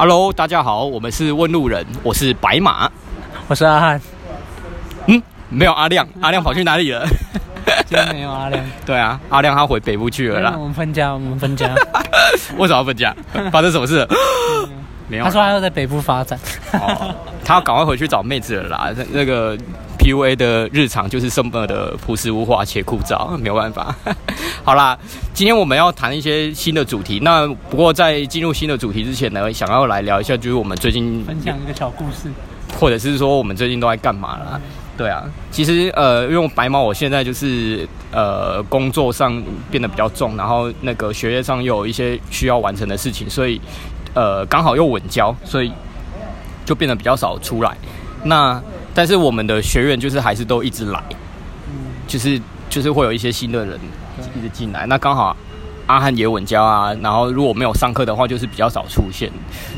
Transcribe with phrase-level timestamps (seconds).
[0.00, 2.90] Hello，大家好，我们是问路人，我是白马，
[3.48, 4.00] 我是阿汉。
[5.04, 7.06] 嗯，没有阿亮，阿亮跑去哪里了？
[7.84, 8.64] 今天没有阿亮。
[8.86, 10.54] 对啊，阿亮他回北部去了啦。
[10.56, 11.74] 我们分家，我们分家。
[12.56, 13.14] 为什么要分家？
[13.52, 14.08] 发生什么事了？
[15.06, 15.24] 没有。
[15.24, 16.40] 他说他要在北部发展。
[16.72, 17.14] 哦，
[17.44, 18.90] 他要赶快回去找妹子了啦。
[19.12, 19.54] 那个
[20.10, 23.94] PUA 的日常就是这么的朴实无华且枯燥，没有办法。
[24.64, 24.98] 好啦，
[25.32, 27.20] 今天我们要谈一些新的主题。
[27.20, 32.30] 那不过在进入新的主题之前呢，想要来聊一下，就是我们最近分享一个小故事，
[32.78, 34.60] 或者是说我们最近都在干嘛啦？
[34.96, 43.60] 对啊，其实呃，因为白毛我现在就是呃工作上变得比较重，然后那个学业上又有一些需要完成的事情，所以
[44.12, 45.72] 呃刚好又稳交，所以
[46.66, 47.74] 就变得比较少出来。
[48.22, 48.62] 那
[49.00, 51.02] 但是我们的学员就是还是都一直来，
[52.06, 53.80] 就是就是会有一些新的人
[54.36, 54.84] 一直进来。
[54.84, 55.34] 那刚好
[55.86, 59.32] 阿汉也稳交啊，然后如果没有上课的话，就是比较少出现。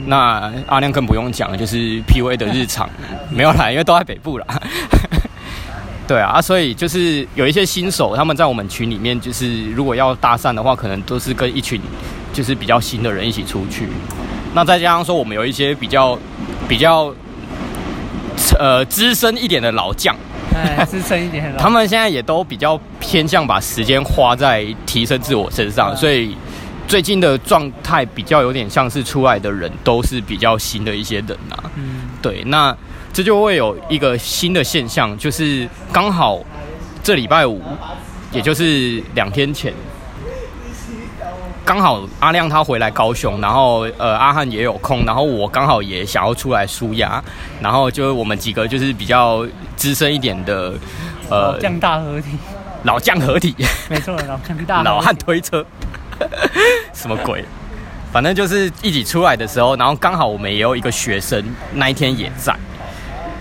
[0.07, 2.91] 那阿亮更不用讲了，就是 PUA 的日常
[3.31, 4.61] 没有来，因为都在北部啦。
[6.09, 11.81] 对啊，所以就是有一些新手，他们在我们群里面，就是如果要搭讪的话，可能都是跟一群
[12.33, 13.87] 就是比较新的人一起出去。
[14.53, 16.19] 那再加上说，我们有一些比较
[16.67, 17.15] 比较。
[18.58, 20.14] 呃，资深一点的老将，
[20.55, 26.36] 哎，资深一点的老，他们现在也都比较偏向把时间花在提升自我身上，所以
[26.86, 31.70] 最近的状态比较有点像是出来的人都是比较新的一些人呐、啊。
[31.77, 32.77] 嗯，对，那
[33.12, 36.41] 这就会有一个新的现象，就是刚好
[37.03, 37.61] 这礼拜五，
[38.33, 39.72] 也就是两天前。
[41.65, 47.23] 刚好阿亮他回来高雄，然后呃阿汉也有空，然后我刚好也想要出来舒压，
[47.61, 49.47] 然后就我们几个就是比较
[49.77, 50.75] 资深一点的
[51.31, 52.29] 呃老将大合体，
[52.83, 53.55] 老将合体，
[53.89, 55.65] 没错， 老将大老汉推车，
[56.93, 57.45] 什么鬼？
[58.13, 61.43] 反正就是一起出来的时候，然后刚好我们也有一个学生
[61.75, 62.55] 那一天也在，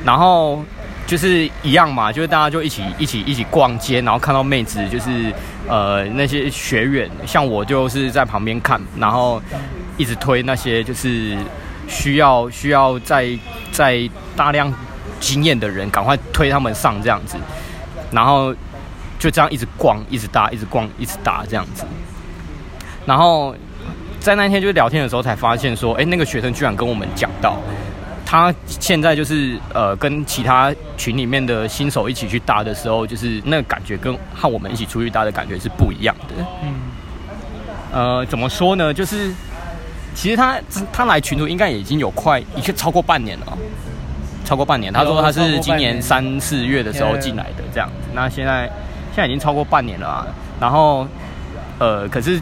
[0.06, 0.64] 然后。
[1.12, 5.30] 就是一样嘛，就是大家就一起一起一起逛街，然后看到妹子，就是
[5.68, 9.42] 呃那些学员，像我就是在旁边看，然后
[9.98, 11.36] 一直推那些就是
[11.86, 13.28] 需要需要在
[13.74, 14.74] 在大量
[15.20, 17.36] 经验的人，赶快推他们上这样子，
[18.10, 18.56] 然后
[19.20, 21.84] 就这样一直逛，一直搭，一直逛，一直搭这样子，
[23.06, 23.54] 然后
[24.22, 27.58] 在那天就聊天的时候才发现说，哎，那个学生居然跟我们讲到。
[28.32, 36.46] 他现在就是呃，跟其他群里面的新手一起去搭的时候，就是那个感觉跟和我们一起出去搭的感觉是不一样的。
[36.64, 36.74] 嗯，
[37.92, 38.94] 呃，怎么说呢？
[38.94, 39.34] 就是
[40.16, 40.58] 其实他
[40.94, 43.58] 他来群组应该已经有快已经超过半年了，
[44.46, 44.94] 超过半年。
[44.94, 48.08] 他说他是今年三四月的时候进来的这样子。
[48.14, 48.64] 那现在
[49.14, 50.26] 现在已经超过半年了啊。
[50.58, 51.06] 然后
[51.80, 52.42] 呃，可是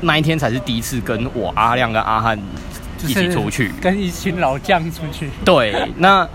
[0.00, 2.36] 那一天才是第一次跟我阿亮跟阿汉。
[3.06, 5.28] 一起出去，跟一群老将出去。
[5.44, 6.28] 对，那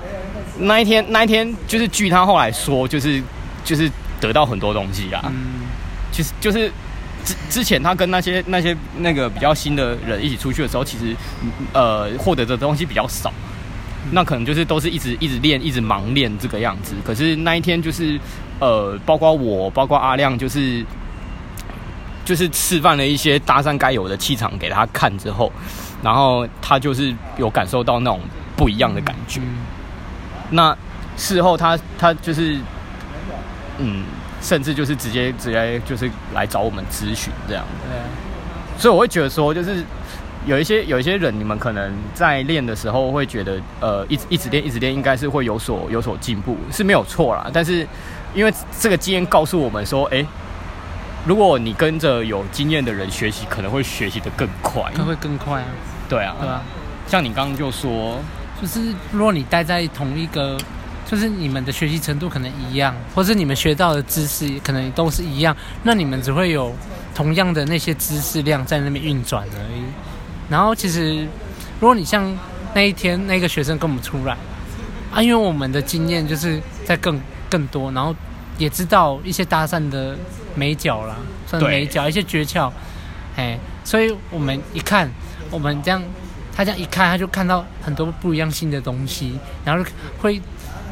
[0.60, 3.22] 那一天，那一天就是据他后来说，就是
[3.64, 3.90] 就是
[4.20, 5.22] 得到很多东西啊。
[5.26, 5.68] 嗯，
[6.12, 6.72] 其实就是
[7.24, 11.16] 之之前他跟那些那些那个比较新的人一起出去的时候，其实
[11.74, 13.32] 呃获得的东西比较少。
[14.12, 16.94] 那可能就是都是一直一直练，一直盲练这个样子。
[17.04, 18.18] 可是那一天就是
[18.58, 20.82] 呃，包括我，包括阿亮，就是
[22.24, 25.52] 就是示范了一些搭讪该有的气场给他看之后。
[26.04, 28.20] 然后他就是有感受到那种
[28.56, 29.42] 不一样的感觉。
[30.50, 30.76] 那
[31.16, 32.60] 事后他他就是，
[33.80, 34.04] 嗯，
[34.42, 37.64] 甚至就是直接直接就是来找我们咨询这样。
[37.90, 37.98] 对。
[38.82, 39.84] 所以我会觉得说，就是
[40.46, 47.50] 有一些有一些人，你们可能在练的时候会觉得，呃，一直一直练一直练，应该是会有所有所进步，是没有错啦。
[47.52, 47.88] 但是
[48.34, 50.26] 因为这个经验告诉我们说，哎。
[51.26, 54.92] 如果你跟着有经验的人学习，可能会学习得更快。
[54.96, 55.68] 他会更快啊。
[56.08, 56.36] 对啊。
[56.40, 56.62] 对啊。
[57.08, 58.20] 像你刚刚就说，
[58.62, 60.58] 就是如果你待在同一个，
[61.06, 66.74] 就是你们的学习程度可能一样，或是你们学到的知识可能都是一样，那你们只会有
[67.16, 69.84] 同样的那些知识量在那边运转而已。
[70.50, 71.26] 然后其实，
[71.80, 72.38] 如果你像
[72.74, 74.36] 那一天那个学生跟我们出来
[75.14, 78.14] 啊，因为我们的经验就是在更更多，然后
[78.58, 80.18] 也知道一些搭讪的。
[80.58, 81.16] 眉角啦，
[81.46, 82.72] 算美角一些诀窍，
[83.36, 85.10] 哎，所以我们一看，
[85.52, 86.02] 我们这样，
[86.56, 89.86] 他这样一看，他就看到很多不一样新的东西，然后
[90.20, 90.42] 会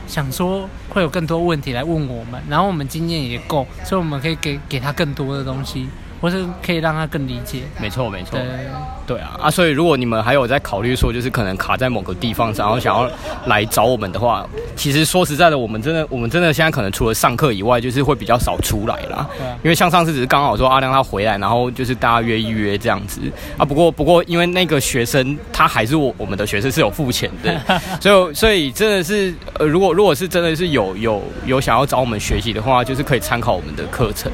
[0.07, 5.89] 想说会有更多问题来问我们，然后我们经验也够，所以我们可以给给他更多的东西，
[6.21, 7.62] 或是可以让他更理解。
[7.79, 8.39] 没错，没错。
[8.39, 13.09] 对，对啊，啊，所以如果你们还有在考虑说，就是可能卡在某个地方，然后想要
[13.45, 19.27] 来找我们的话，其实说实在的，我们真的，我们真的现在可能除了上课以外，就是会比较少出来啦。
[19.38, 19.57] 对啊。
[19.63, 23.21] 因为像上次只是刚好说阿亮他回来，然后就是大家约一约这样子
[23.57, 23.65] 啊。
[23.65, 27.61] 不过，不过因为那个学生他还是我我们的学生是有付钱的，
[28.01, 34.31] 所以所以真的是呃，如果如果是真的是有有有想要找我们学习的话，就是可以参考我们的课程。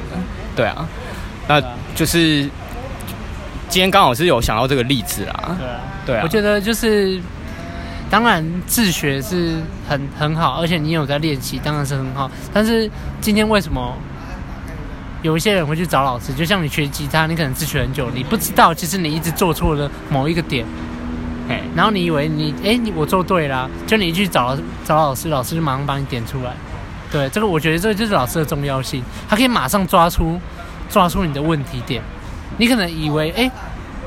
[0.56, 0.88] 对啊。
[1.48, 1.60] 那
[1.94, 2.42] 就是
[3.68, 5.56] 今天刚好是有想到这个例子啦。
[5.58, 6.20] 对啊，对啊。
[6.22, 7.20] 我觉得就是，
[8.10, 12.30] 当然自学是很很好，而且你有在练习，当然是很好。
[12.52, 12.90] 但是
[13.20, 13.96] 今天为什么
[15.22, 16.32] 有一些人会去找老师？
[16.34, 20.66] 就像你学吉他，你可能自学很久，你不知道其实你一直做错了某一个点，
[21.48, 26.52] 哎，然后你以为你哎，你我做对啦，就你去找找老师，老师就马上帮你点出来。
[27.10, 30.40] 对，这个我觉得这个就是老师的重要性，他可以马上抓出。
[30.92, 32.02] 抓出你的问题点，
[32.58, 33.52] 你可能以为哎、欸，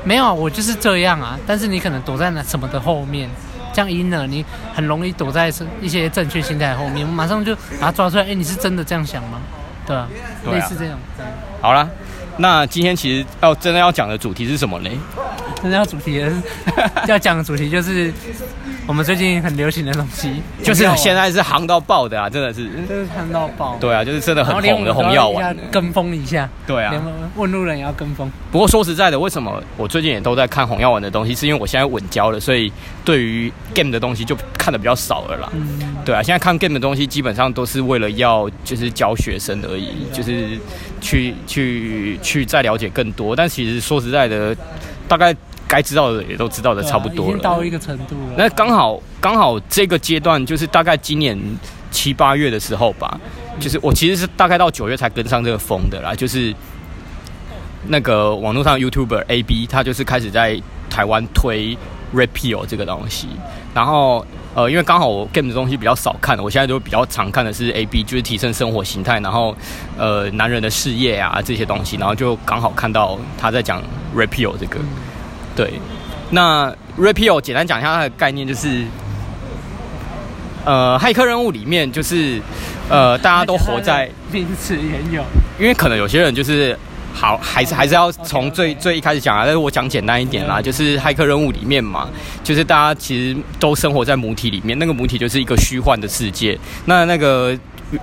[0.04, 1.36] 没有，我就是这样啊。
[1.44, 3.28] 但是你可能躲在那什么的后面，
[3.74, 5.52] 这样因呢，你很容易躲在
[5.82, 8.22] 一些正确心态后面，马上就把它抓出来。
[8.22, 9.40] 哎、欸，你是真的这样想吗？
[9.84, 10.08] 对啊，
[10.44, 10.96] 对啊，类似这种。
[11.16, 11.26] 对，
[11.60, 11.88] 好啦，
[12.36, 14.90] 那今天其实要真的要讲的主题是什么呢？
[15.70, 16.32] 要主题的
[17.08, 18.12] 要讲的主题就是。
[18.88, 22.30] 我们最近很流行的东西，就是现在是行到爆的啊！
[22.30, 23.76] 真的是，就是夯到爆。
[23.80, 26.48] 对啊，就是真的很红的红药丸，跟风一下。
[26.68, 26.94] 对啊，
[27.34, 28.30] 问路人也要跟风。
[28.52, 31.34] 不过说实在的，为什么我最近也都在看红药丸的东西？
[31.34, 32.72] 是因为我现在稳交了，所以
[33.04, 35.48] 对于 game 的东西就看的比较少了啦。
[35.52, 40.56] 嗯，对啊，现在看 game 的东西基本上都是为了要就是教学生而已，就是
[41.00, 43.34] 去去去再了解更多。
[43.34, 44.56] 但其实说实在的，
[45.08, 45.34] 大概。
[45.68, 48.34] 该知道的也都知道的差不多了，已经到一个程度了。
[48.36, 51.38] 那刚好刚好这个阶段就是大概今年
[51.90, 53.18] 七八月的时候吧，
[53.58, 56.14] 就是我其实是大概到九月才跟上这个风的啦。
[56.14, 56.54] 就是
[57.88, 60.60] 那个网络上 YouTuber AB 他就是开始在
[60.90, 61.76] 台湾推
[62.14, 63.28] Repeal 这个东西，
[63.74, 64.24] 然后
[64.54, 69.54] 呃，因为刚好我 game 的东西比较少看，我现在都比较常看的是 AB，就是提升生活形态，然后
[69.98, 73.82] 呃男人的事业啊这些东西，然后就刚好看到他在讲
[74.16, 74.78] Repeal 这个。
[75.56, 75.80] 对，
[76.30, 78.84] 那 Rapio 简单讲一下它的概念，就是，
[80.66, 82.40] 呃，骇客任务里面就是，
[82.90, 85.24] 呃，大家都活在 名词也有，
[85.58, 86.78] 因为可能有些人就是
[87.14, 92.08] 好，还是还是要从最最一开始讲啊，但是我讲简单一点啦，就是骇客任务里面嘛，
[92.44, 97.58] 就是大家其实都生活在母体里面，那个母体就是一个虚幻的世界，那那个。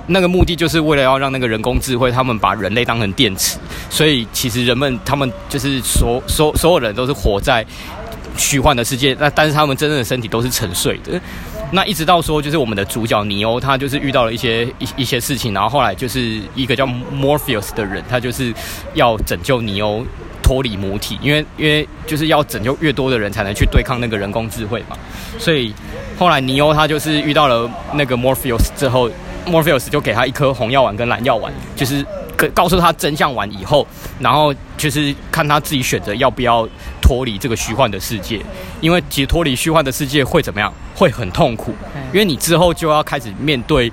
[0.07, 3.57] 那个目的就是为了要让那个人工智慧，他们把人类当成电池，
[3.89, 7.65] 所以其实人们他们就是所所所有人都是活在
[8.37, 11.19] 虚幻的世界，那但是他们真正的身体都是沉睡的。
[11.71, 18.53] 那一直到说就是我们的主角尼欧，他就是遇到了一些一一些事情，然后后来就是一个叫 Morpheus 的人，他就是
[18.93, 20.05] 要拯救尼欧
[20.41, 24.95] 脱离母体，因为因为就是要拯救越多的人才能去对抗那个人工智慧嘛。
[25.37, 25.73] 所以
[26.17, 29.09] 后来尼欧他就是遇到了那个 Morpheus 之后。
[29.45, 32.05] Morpheus 就给他一颗红药丸跟蓝药丸，就是
[32.53, 33.85] 告诉他真相完以后，
[34.19, 36.67] 然后就是看他自己选择要不要
[37.01, 38.39] 脱离这个虚幻的世界，
[38.81, 40.73] 因为其实脱离虚幻的世界会怎么样？
[40.95, 41.73] 会很痛苦，
[42.13, 43.91] 因为你之后就要开始面对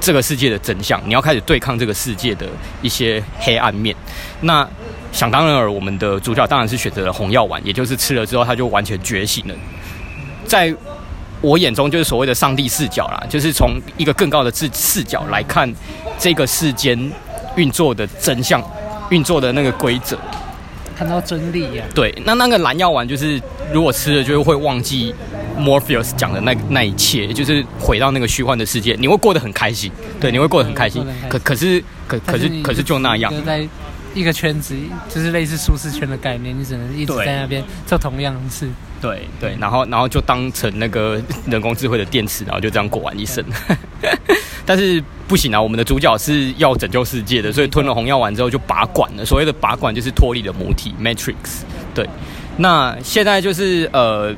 [0.00, 2.46] 这个世界的真相，你要开始对抗这个世界的
[2.80, 3.94] 一些黑暗面。
[4.42, 4.68] 那
[5.12, 9.54] 想当然尔，我们的主角当然是选择了红药丸，也就是吃了之后他就完全觉醒了，
[10.46, 10.74] 在。
[11.42, 15.70] 我眼中就是所谓的上帝视角啦，就是从一个更高的视视角来看
[16.18, 17.12] 这个世间
[17.56, 18.62] 运作的真相，
[19.10, 20.16] 运作的那个规则，
[20.96, 21.84] 看到真理呀。
[21.94, 23.42] 对，那那个蓝药丸就是
[23.72, 25.14] 如果吃了，就会忘记
[25.58, 29.90] Morpheus 讲的那那一切，就是回到那个虚幻的世界，你会过得很开心。
[30.20, 31.04] 对，你会过得很开心。
[31.28, 33.32] 可可是可可是可是就那样。
[34.14, 34.74] 一个圈子
[35.08, 38.68] 就是类似舒适圈的概念，你只能一直在那边做同样的事。
[39.00, 43.44] 对对，然后然后就当成那个人工智慧的电池，然后就这样过完一生。
[44.64, 49.24] 但是不行啊，我们的主角是要拯救世界的，所以吞了红药丸之后就拔管了。
[49.24, 51.62] 所谓的拔管就是脱离了母体 Matrix。
[51.92, 52.08] 对，
[52.56, 54.32] 那现在就是呃，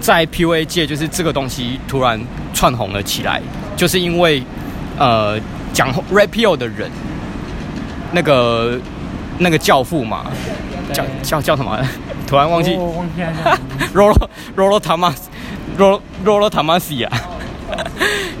[0.00, 2.20] 在 PUA 界就是这个东西突然
[2.54, 3.42] 窜红了起来，
[3.76, 4.40] 就是因为
[4.98, 5.36] 呃
[5.72, 6.88] 讲 Rapio 的人。
[8.12, 8.78] 那个
[9.38, 10.26] 那个教父嘛，
[10.92, 11.78] 叫叫叫什么？
[12.26, 12.74] 突然忘记。
[12.74, 13.58] 我忘记了。
[13.94, 15.28] 罗罗罗罗塔马斯，
[15.76, 17.10] 罗罗罗塔马西亚。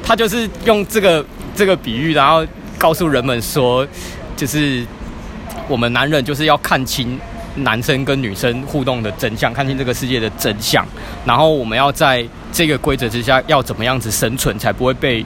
[0.02, 2.44] 他就是用这个这个比喻，然后
[2.78, 3.86] 告诉人们说，
[4.36, 4.84] 就是
[5.68, 7.18] 我们男人就是要看清
[7.56, 10.84] 男生跟女生互动的真相，看清这个世界的真相，
[11.24, 15.24] 然后我们要在这个规则之下要怎么样子生存，才不会被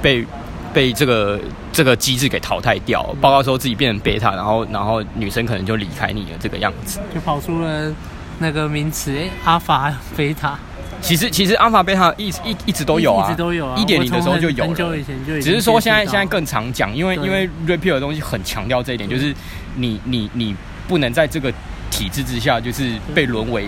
[0.00, 0.24] 被。
[0.72, 1.40] 被这个
[1.72, 7.92] 这个机制给淘汰掉，报告说自己变成贝塔，然后然后女生可能就离开你了这个样子，就跑出了
[8.38, 10.58] 那个名词，哎，阿法贝塔。
[11.00, 19.34] 其实其实阿法贝塔一一一直都有啊，一直都有啊，一点零的时候就有了，很久以前就有，只是说现在现在更常讲，因为因为 repeal 的东西很强调这一点，就是
[19.74, 20.54] 你你你
[20.86, 21.52] 不能在这个
[21.90, 23.66] 体制之下，就是被沦为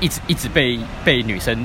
[0.00, 1.58] 一直一直被被女生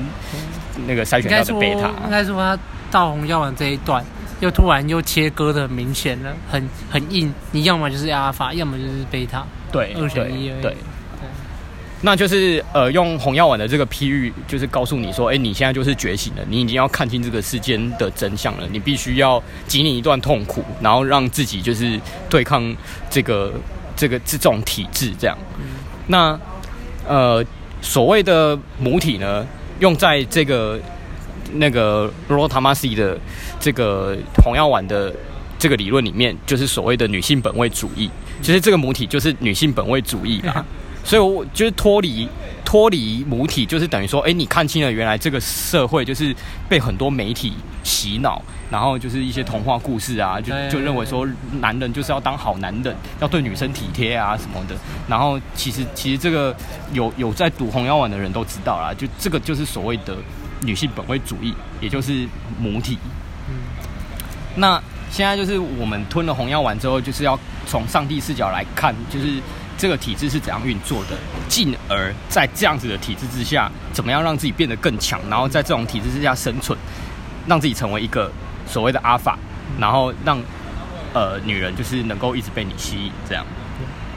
[0.86, 1.90] 那个筛选掉的贝塔。
[2.04, 2.58] 应该说他
[2.90, 4.02] 到红药丸这一段，
[4.42, 10.60] 又突然又切割的明显了，很很硬，你要么就是阿尔法，要么就是贝塔，对，二选一而已。
[10.60, 10.76] 对。
[12.04, 21.96] 那就是呃，用红药丸的这个譬喻，就是告诉你说，哎，你现在就是觉醒了，你已经要看清这个世间的真相了，你必须要经历一段痛苦，然后让自己就是
[22.28, 22.74] 对抗
[23.08, 23.52] 这个
[23.94, 25.38] 这个这种体制这样。
[26.08, 26.36] 那
[27.06, 27.44] 呃，
[27.80, 29.46] 所谓的母体呢，
[29.78, 30.80] 用在这个
[31.54, 33.18] 那个 Rollo Tomassi 的
[33.60, 35.14] 这个红药丸的
[35.58, 40.64] 这个理论里面，就是所谓的女性本位主义，其实这个母体就是女性本位主义啦。
[41.04, 42.28] 所以，我就是脱离
[42.64, 46.32] 脱离母体，就是等于说，哎，你看清了原来这个社会就是
[46.68, 48.40] 被很多媒体洗脑，
[48.70, 51.26] 然后就是一些童话故事啊，就就认为说
[51.60, 54.76] 男人就是要当好男人，要对女生体贴啊什么的。
[55.08, 56.54] 然后，其实其实这个
[56.92, 60.16] 有有在读红药丸的人都知道啦，就这个就是所谓的
[60.62, 62.26] 女性本位主义，也就是
[62.58, 62.98] 母体。
[63.48, 63.54] 嗯。
[64.56, 69.40] 那现在就是我们吞了红药丸之后，就是要从上帝视角来看，就是。
[69.78, 71.16] 这个体制是怎样运作的？
[71.48, 75.18] 进而在这样子的体制之下，怎么样让自己变得更强？
[75.28, 76.78] 然后在这种体制之下生存，
[77.48, 78.30] 让自己成为一个
[78.64, 79.36] 所谓的阿法，
[79.80, 80.40] 然后让
[81.14, 83.10] 呃女人就是能够一直被你吸引。
[83.28, 83.44] 这样，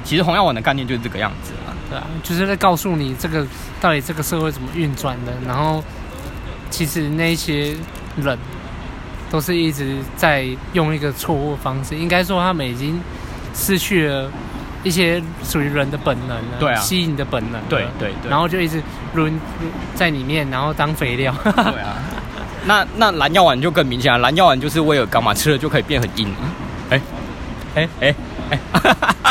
[0.03, 1.73] 其实红药丸的概念就是这个样子啊。
[1.89, 3.47] 对啊，就是在告诉你这个
[3.81, 5.33] 到底这个社会怎么运转的。
[5.47, 5.83] 然后，
[6.69, 7.75] 其实那些
[8.17, 8.37] 人
[9.29, 12.99] 都是一直在用一个错误方式，应该说他们已经
[13.53, 14.31] 失去了。
[14.83, 18.79] 一些属于人的本能，对啊，吸引的本能，对对对，然后就一直
[19.15, 19.33] 轮
[19.95, 21.33] 在里面，然后当肥料。
[21.43, 21.97] 对啊，
[22.65, 26.31] 那那蓝药丸就更明显了，蓝药丸就是威尔刚嘛，吃了就可以变很硬。
[26.91, 27.01] 哎
[27.73, 28.15] 哎哎
[28.51, 28.59] 哎，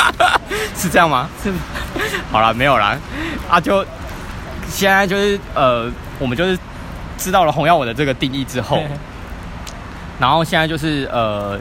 [0.74, 1.28] 是这样吗？
[1.40, 1.52] 是。
[2.32, 2.98] 好了，没有啦
[3.48, 3.86] 啊，就
[4.68, 5.88] 现在就是呃，
[6.18, 6.58] 我们就是
[7.16, 8.82] 知道了红药丸的这个定义之后，
[10.20, 11.58] 然后现在就是呃，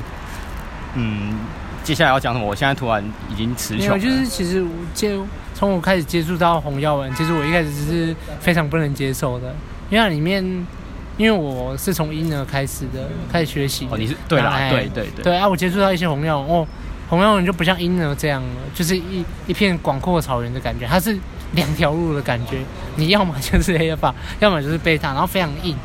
[0.95, 1.37] 嗯。
[1.83, 2.45] 接下来要讲什么？
[2.47, 3.99] 我现在突然已经词穷。
[3.99, 5.19] 就是其实我接
[5.53, 9.53] 从我开始接触到红药丸，其实我一开始是非常不能接受的，
[9.89, 10.41] 因为里面，
[11.17, 13.85] 因为我是从婴儿开始的，开始学习。
[13.91, 15.23] 哦，你是对啦，对对对。
[15.25, 16.67] 对啊，我接触到一些红药丸，哦，
[17.09, 21.19] 红药丸就不像婴儿这样了，就是一一片广阔草原的感觉，它是
[21.55, 22.57] 两条路的感觉，
[22.95, 25.75] 你要么就是 Alpha， 要么就是贝塔，然后非常硬。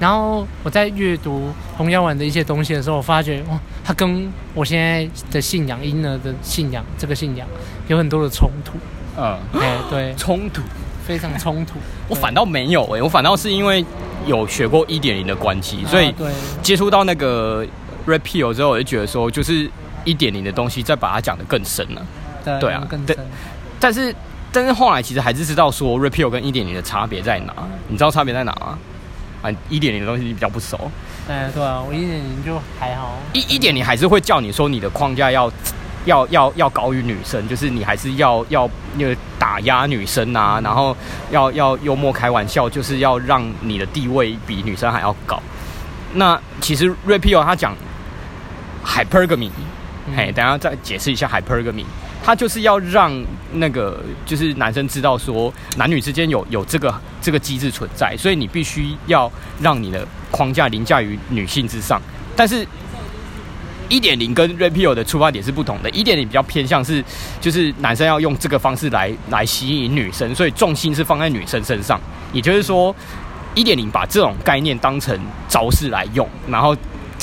[0.00, 7.46] 然后我在阅读红药丸的一些东西的时候，我发觉哇，它跟我现在的信仰婴儿的信仰这个信仰
[7.86, 8.72] 有很多的冲突。
[9.16, 10.60] 嗯，哎，对，冲突，
[11.06, 11.74] 非常冲突。
[12.08, 13.84] 我反倒没有哎、欸，我反倒是因为
[14.26, 16.12] 有学过一点零的关系，所以
[16.60, 17.64] 接触到那个
[18.04, 19.70] Red Pill 之后，我就觉得说，就是
[20.04, 22.02] 一点零的东西再把它讲得更深了。
[22.44, 23.16] 对，对啊，更深。
[23.78, 24.12] 但是
[24.54, 27.52] 但是后来其实还是知道说 Red Pill 跟一点零的差别在哪？
[27.88, 28.78] 你知道差别在哪吗？
[29.42, 30.90] 啊一点零的东西你比较不熟，
[31.28, 33.18] 哎，对啊，我一点零就还好。
[33.34, 35.52] 一一点零还是会叫你说你的框架要
[36.06, 40.96] 要要要高于女生，就是你还是要要那个打压女生啊，然后
[41.30, 45.38] 要要幽默开玩笑，就是要让你的地位比女生还要高。
[46.14, 47.76] 那其实 Red Pill 他讲
[48.82, 49.50] hypergamy，
[50.16, 51.84] 嘿，等下再解释一下 hypergamy。
[52.24, 53.12] 他就是要让
[53.52, 62.00] 那个就是男生知道说男女之间有有这个这个机制存在，所以你必须要让你的框架凌驾于女性之上。
[62.34, 62.66] 但是
[63.90, 67.04] 一点零跟 Red Pill 的出发点是不同的，一点零比较偏向是
[67.42, 72.00] 就是男生要用这个方式来来吸引女生，所以重心是放在女生身上。
[72.32, 72.96] 也就是说，
[73.54, 75.14] 一点零把这种概念当成
[75.46, 76.74] 招式来用，然后。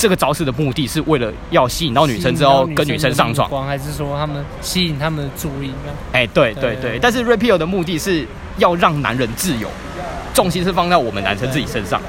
[0.02, 5.70] 这个招式的目的是为了要吸引到女生之后跟女生上床，还是说他们吸引他们的注意？
[6.10, 6.98] 哎，对对对。
[6.98, 8.26] 但是 Pill 的目的是
[8.58, 9.68] 要让男人自由，
[10.34, 12.02] 重心是放在我们男生自己身上。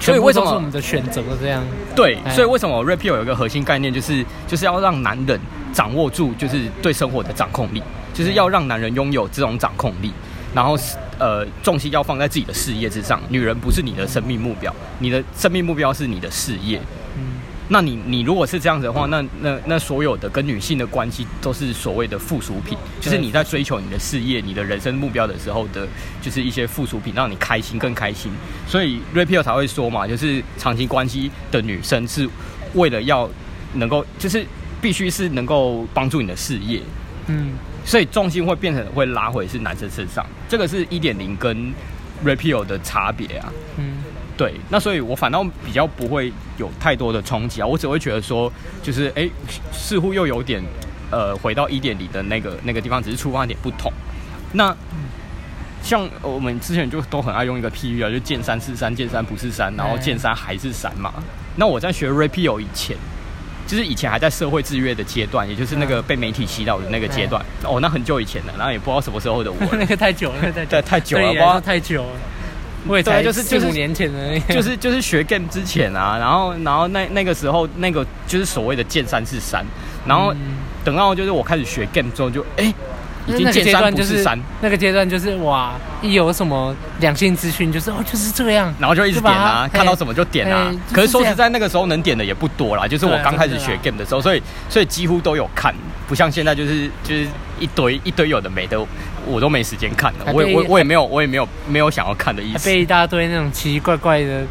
[0.00, 1.62] 所以为什么是我们的选择这样？
[1.94, 5.38] 对，所以为什么 Pill 有一个核心概念，就是就是要让男人
[5.74, 7.82] 掌握住就是对生活的掌控力，
[8.14, 10.10] 就是要让男人拥有这种掌控力。
[10.54, 10.74] 然后，
[11.18, 13.20] 呃，重心要放在自己的事业之上。
[13.28, 16.80] 女人不是你的生命目标，你的生命目标是你的事业。
[17.16, 25.86] 嗯，那你你如果是这样子的话，那那那所有的跟女性的关系都是所谓的附属品，就是你在追求你的事业、你的人生目标的时候的，
[26.20, 28.32] 就是一些附属品，让你开心更开心。
[28.66, 32.28] 所以 Red Pill 才会说嘛，就是长期关系的女生是
[32.74, 33.30] 为了要
[33.74, 34.44] 能够，就是
[34.82, 36.82] 必须是能够帮助你的事业，
[37.28, 37.52] 嗯，
[37.84, 40.24] 所以重心会变成会拉回是男生身上。
[40.48, 41.72] 这个是一点零跟
[42.24, 43.52] repeal 的差别啊。
[43.76, 43.98] 嗯，
[44.36, 48.50] 对，那所以我反倒比较不会有太多的冲击啊，我只会觉得说，
[48.82, 49.28] 就是哎，
[49.72, 50.62] 似乎又有点
[51.10, 53.92] 呃回到一点零的那个那个地方，只是出发点不同。
[54.52, 54.74] 那
[55.82, 61.12] 像我们之前就都很爱用一个譬喻啊，就见山是山，见山不是山，然后见山还是山嘛。
[61.56, 62.96] 那我在学 repeal 以前，
[63.66, 67.44] 就是以前还在社会制约的阶段，也就是那个被媒体洗脑的那个阶段。
[67.64, 69.58] 哦，那很久以前了，然后也不知道什么时候的我。
[69.72, 72.10] 那个太久了，太对太久了，不知道太久了。
[72.86, 79.64] 我也才就是四五年前的那个，就是就是学 game 之前啊，然后然后那那个时候那个就是所谓的见山是山，
[80.06, 80.34] 然后
[80.84, 82.64] 等到就是我开始学 game 之后就哎。
[82.64, 82.74] 欸
[83.26, 90.70] 已经见山不是山，那个阶段就是哇，一有什么两性资讯，就是哦，就是这样，然后就一直点啊，看到什么就点啊。
[90.92, 95.74] 可是说实在，那个时候能点的也不多啦，就是我刚开始学 game 的时候，所以所以几乎都有看，
[96.06, 97.26] 不像现在就是就是
[97.58, 98.78] 一堆一堆有的没的，
[99.26, 100.26] 我都没时间看了。
[100.32, 102.66] 我也我我也没有我也没有没有想要看的意思。
[102.68, 104.42] 被一大堆那种奇奇怪怪的，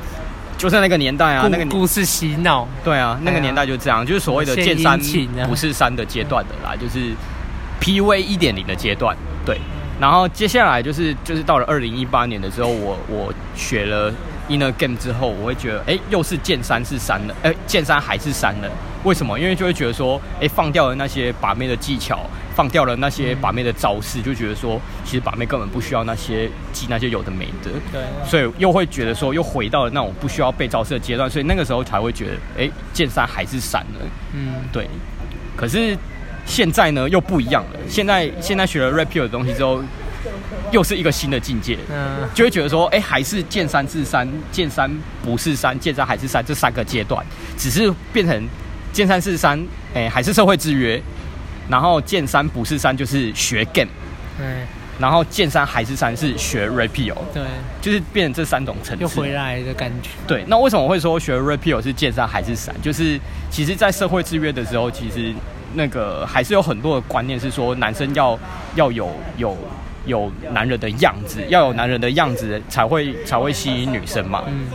[0.58, 2.68] 就是那个年代啊，那个故事洗脑。
[2.84, 5.00] 对啊，那个年代就这样，就是所谓的见山
[5.48, 7.12] 不是山的阶段的啦，就是。
[7.84, 9.60] PUA 一点零的阶段，对，
[10.00, 14.10] 然后接下来就是就是到了二零一八年的时候，我我学了
[14.48, 18.72] Inner Game 之后，我会觉得，哎，又是剑三是山了，哎，剑三还是山了，
[19.04, 19.38] 为什么？
[19.38, 22.22] 因为就会觉得说，哎，放掉了那些把妹的技巧，
[22.56, 34.00] 放掉了那些把妹的招式，就觉得说，其实把妹根本不需要那些记那些有的没的，对，所以又会觉得说，又回到了那种不需要被招式的阶段，所以那个时候才会觉得，哎，剑三还是山了，
[34.34, 34.88] 嗯，对，
[35.58, 35.98] 可是。
[36.46, 37.80] 现在呢又不一样了。
[37.88, 39.82] 现在现在学了 Rapio 的东西之后，
[40.72, 41.78] 又是一个新的境界。
[41.90, 44.92] 嗯，就会觉得说，哎，还是见山是山，见山
[45.24, 47.26] 不是山，见山还是山，这三个阶段，
[47.58, 48.48] 只是变成
[48.92, 51.02] 见山是山，哎，还是社会制约。
[51.70, 53.90] 然后见山不是山，就是学 game。
[54.38, 54.46] 对。
[55.00, 57.16] 然后见山还是山，是学 Rapio。
[57.34, 57.42] 对。
[57.82, 59.02] 就是变成这三种层次。
[59.02, 60.10] 又回来的感觉。
[60.28, 60.44] 对。
[60.48, 62.76] 那为什么我会说学 Rapio 是见山还是山？
[62.82, 63.20] 就是
[63.50, 65.34] 其实，在社会制约的时候，其实。
[65.74, 68.38] 那个还是有很多的观念是说，男生要
[68.76, 69.58] 要有有
[70.06, 74.44] 有男人的样子，要有男人的样子才会才会吸引女生嘛。
[74.48, 74.68] 嗯，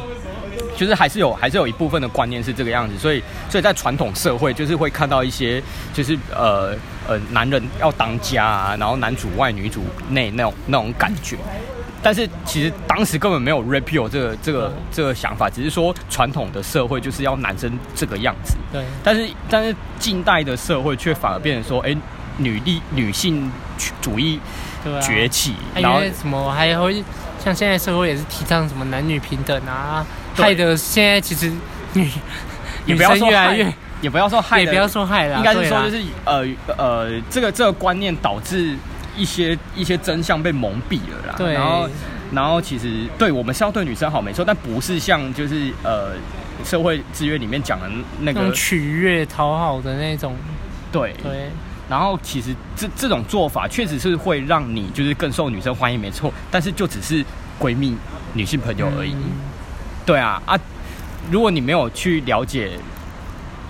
[0.76, 6.74] 就是还是有还是有一部分的观念是这个样子，所以所以在传统社会就是会看到一些就是呃
[7.06, 11.36] 呃男人要当家啊，然后男主外女主内那种那种感觉。
[12.00, 18.56] 但是其实当时根本没有 repeal 这个这个这个想法，只是说传统的社会就是要男生这个样子。
[18.72, 18.84] 对。
[19.02, 21.96] 但是但是近代的社会却反而变成说，哎，
[22.36, 23.50] 女力女性
[24.00, 24.38] 主义
[25.02, 27.02] 崛起，然后什么还会
[27.44, 31.52] 像现在社会也是提倡什么男女平等啊，害得现在其实
[31.94, 32.08] 女
[32.86, 38.76] 女生越来越，也不要说害，也不要说害了，应该是说就是呃呃这个这个观念导致。
[39.18, 41.88] 一些一些真相被蒙蔽了啦，对，然后
[42.32, 46.12] 然后其实对我们是要对女生好没错，但不是像就是呃
[46.64, 50.36] 社会制约里面讲的那个取悦讨好的那种，
[50.92, 51.12] 对。
[51.22, 51.50] 对，
[51.90, 57.24] 然后其实这这种做法确实是会让你就是更受女生欢迎没错，但是就只是
[57.58, 57.96] 闺蜜
[58.34, 59.32] 女性朋友而已，嗯、
[60.06, 60.56] 对啊啊，
[61.30, 62.78] 如果你没有去了解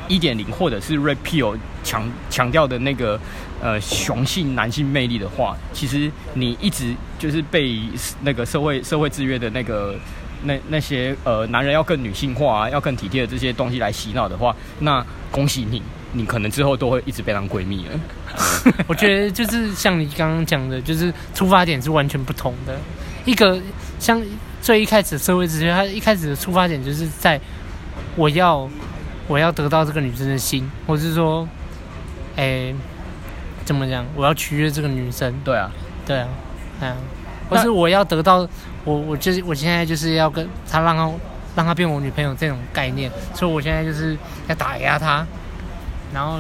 [0.08, 3.18] 一点零或者是 repeal 强强调的那个。
[3.60, 7.80] 呃，雄性男性魅力的话，其实你一直就是被
[8.22, 9.96] 那个社会社会制约的那个
[10.44, 18.00] 那那些呃男人要更女性化啊，要更体贴的这些东西来洗脑的话，那恭喜你，你可能之后都会一直被当闺蜜了。
[18.86, 22.78] 我觉得就是像你刚刚讲的，就是出发点是完全不同的。
[23.24, 23.60] 一个
[23.98, 24.22] 像
[24.62, 27.40] 最一开始的社会制约，他一开始的出发点就是在
[28.14, 28.68] 我要
[29.26, 31.46] 我要得到这个女生的心，或是说，
[32.36, 32.72] 哎、
[33.68, 34.02] 怎么讲？
[34.16, 35.31] 我要取悦这个女生。
[35.44, 35.70] 对啊，
[36.07, 36.28] 对啊，
[36.81, 36.96] 嗯，
[37.50, 38.48] 或是我要得到
[38.83, 41.12] 我，我就是我现在就是要跟她让她
[41.54, 45.26] 让她变我女朋友这种概念，所以我现在就是要打压她，
[46.14, 46.38] 然后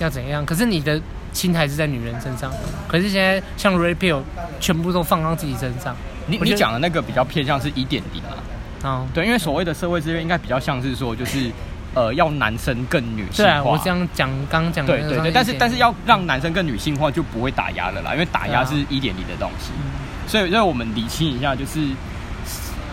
[0.00, 0.44] 要怎样？
[0.44, 1.00] 可是你的
[1.32, 2.52] 心还是在女人身上。
[2.88, 4.20] 可是现在像 Rapio
[4.58, 5.94] 全部都放到自己身上。
[6.26, 8.34] 你你讲的那个比较偏向是一点零啊。
[8.82, 11.52] 哦，对，因为所谓的社会资源应该比较像是说就是。
[11.94, 13.44] 呃，要男生更女性化。
[13.44, 14.98] 对啊，我这样讲，刚讲的。
[14.98, 19.70] 对对对，但是但是要让男生更女性化，就不会打压了啦，因为打压是一点零的东西。
[19.72, 21.80] 啊、所以，让我们理清一下，就是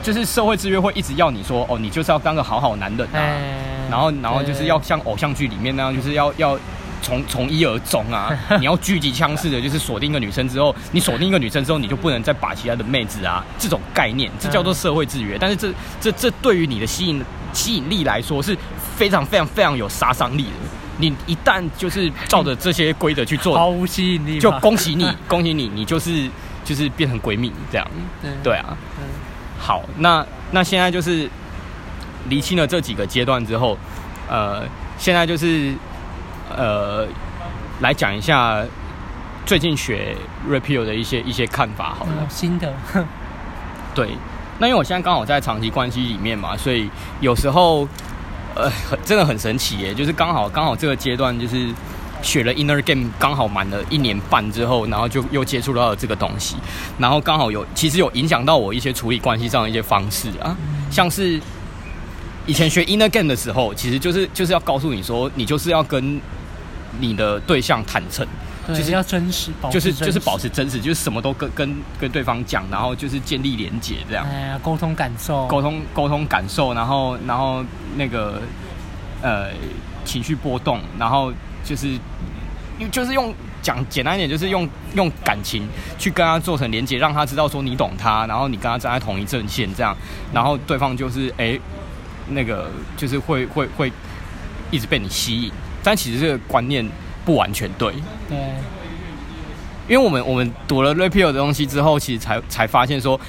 [0.04, 6.60] 就是社会制约会一直要你说，哦，你就是要当个好好男人啊，欸、然后然后就是要像偶像剧里面那样，就是要要
[7.02, 15.38] 从从一而终啊， 你要狙击枪式的，就是锁定一个女生之后，你锁定一个女生之后，你就不能再把其他的妹子啊，这种概念，这叫做社会制约。
[15.40, 18.58] 但是这这这对于你的吸引吸引力来说是。
[19.02, 20.50] 非常非常非常有杀伤力的。
[21.00, 26.30] 你一旦就是照着这些规则去做，毫无吸引力，就恭喜你， 恭喜你，你就是
[26.64, 27.88] 就是变成闺蜜这样。
[28.22, 28.78] 对对啊，
[29.58, 31.28] 好，那那现在就是
[32.30, 33.76] 厘清了这几个阶段之后，
[34.30, 34.62] 呃，
[35.00, 35.74] 现在就是
[36.56, 37.08] 呃，
[37.80, 38.64] 来讲一下
[39.48, 40.16] 最近学
[40.48, 42.72] Red 的一些一些看法，好了，新的，
[43.96, 44.10] 对，
[44.60, 46.88] 那因为我现在刚好在长期关系里面嘛，所以
[47.20, 47.88] 有时候。
[48.56, 49.94] 呃，很 真的很神奇耶！
[49.94, 51.70] 就是刚好刚好这个阶段，就是
[52.22, 56.56] 学了 Inner Game，刚好满了一年半之后，然后就又接触到了这个东西，
[56.98, 60.56] 然后刚好有其实有影响到我一些处理关系上的一些方式啊，
[60.90, 61.40] 像是
[62.46, 66.20] 以前学 Inner Game 的时候，其实就是就是要告诉你说，你就是要跟
[67.00, 68.28] 你的对象坦诚。
[68.68, 74.26] 就是要真实，就是就是保持真实，就是什么都跟跟跟对方讲，然后就是建立连结这样。
[74.30, 78.40] 哎呀，沟通感受，沟通沟通感受，然后然后那个
[79.24, 79.48] 呃
[80.06, 81.34] 情绪波动，然后
[81.66, 81.98] 就是
[82.92, 89.98] 就是用讲简单一点，就是用用感情去跟他做成连结，让他知道说你懂他，然后你跟他站在同一阵线这样，
[90.32, 91.62] 然后对方就是哎、欸、
[92.30, 93.92] 那个就是会会会
[94.70, 95.52] 一直被你吸引，
[95.84, 96.88] 但其实这个观念。
[97.24, 97.94] 不完全对，
[98.28, 98.38] 对，
[99.88, 103.20] 因为我们我们读了 Repeal 的东西之后，其实才才发现说，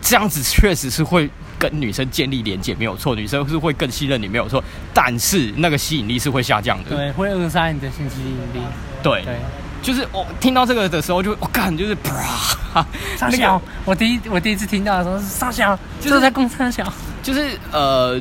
[0.00, 8.64] 这样子确实是会跟女生建立连接，没有错，女生是会更信任你，没有错，但是那个吸引力是会下降的，对，会扼杀你的性吸引力，
[9.02, 9.36] 对，对，
[9.82, 12.84] 就是我听到这个的时候就，就我感，就是啪，
[13.16, 16.90] 三小，那个、我第一我第一次听到的时候是沙小，就是在攻三小，
[17.22, 18.20] 就是呃。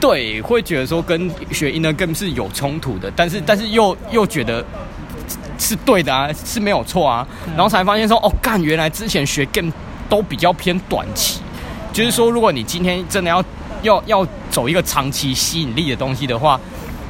[0.00, 4.64] 对，会觉得说跟学 Inner Game 是有冲突的，但是但是又又觉得
[5.58, 9.70] 是对的啊，是没有错啊，然后才发现说哦，干，原来之前学 Game
[10.08, 11.40] 都比较偏短期，
[11.92, 13.44] 就是说如果你今天真的要
[13.82, 16.58] 要要走一个长期吸引力的东西的话，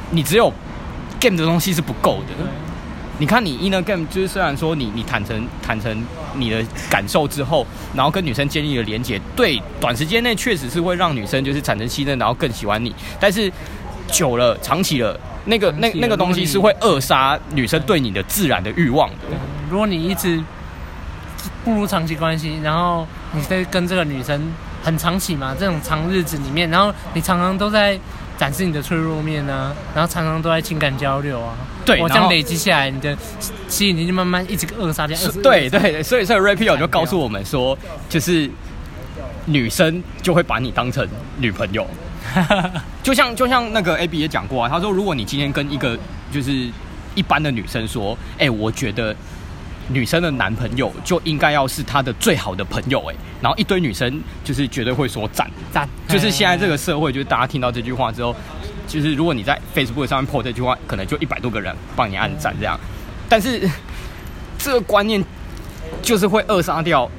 [0.09, 0.51] 你只有
[1.19, 2.45] Game 的东西是不够的。
[3.17, 6.03] 你看，你 Inner Game 就是虽然说你你坦诚坦诚
[6.35, 7.65] 你的感受之后，
[7.95, 12.95] 然后跟女生建立了连接，对，短时间内确实是会让女生就是产生信任，然后更喜欢你。
[13.19, 13.51] 但是
[14.07, 19.15] 久了、长期了，那个那那个东西是会扼杀女生对你的自然的欲望的。
[19.69, 20.41] 如果你一直
[21.63, 24.51] 步入长期关系，然后你在跟这个女生
[24.83, 27.99] 很长期嘛，这种长日子里面，然后你常常都在。
[28.37, 31.53] 展示你的脆弱面啊，然后常常都在情感交流啊，
[31.85, 33.17] 对，我这样累积下来，你的
[33.67, 35.17] 吸引力就慢慢一直扼杀掉。
[35.43, 37.77] 对对对，所以所以 Rapio 就告诉我们说，
[38.09, 38.49] 就是
[39.45, 41.87] 女生就会把你当成女朋友，
[43.03, 45.97] 就像就像那个 AB 也讲过啊，他说如果你今天跟一个
[46.31, 46.69] 就是
[47.15, 49.15] 一般的女生说，哎、欸，我觉得。
[49.87, 58.33] 女生的男朋友就应该要是她的最好的朋友哎，然后一堆女生就是绝对会说赞赞，就是现在这个社会，就是大家听到这句话之后，
[58.91, 62.79] 就是如果你在 Facebook 上面 po 这句话，可能就一百多个人帮你按赞这样，
[63.29, 63.69] 但是
[64.57, 65.23] 这个观念
[66.01, 67.09] 就是会扼杀掉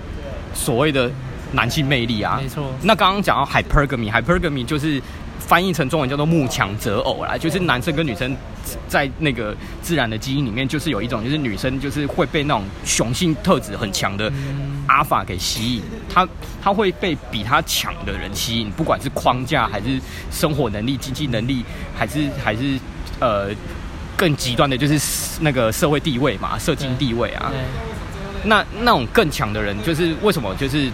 [0.55, 1.11] 所谓的
[1.53, 2.71] 男性魅力啊，没错。
[2.83, 5.01] 那刚刚讲到 hypergamy，hypergamy 就是。
[5.45, 8.35] 翻译成中文叫做慕强择偶啦，就是男生跟女生
[8.89, 14.33] 在那个自然的基因里面，就是有一种，就是女生就是会被那种雄性特质很强的
[14.87, 16.27] 阿法给吸引，她
[16.63, 21.65] 她会被比她强的人吸引，不管是框架还是生活能力、经济能力，
[21.97, 22.79] 还是还是
[23.21, 23.49] 呃
[24.17, 27.53] 更极端的，就是那个社会地位嘛，社经地位啊。
[28.45, 30.91] 那那种更强的人，就是为什么就是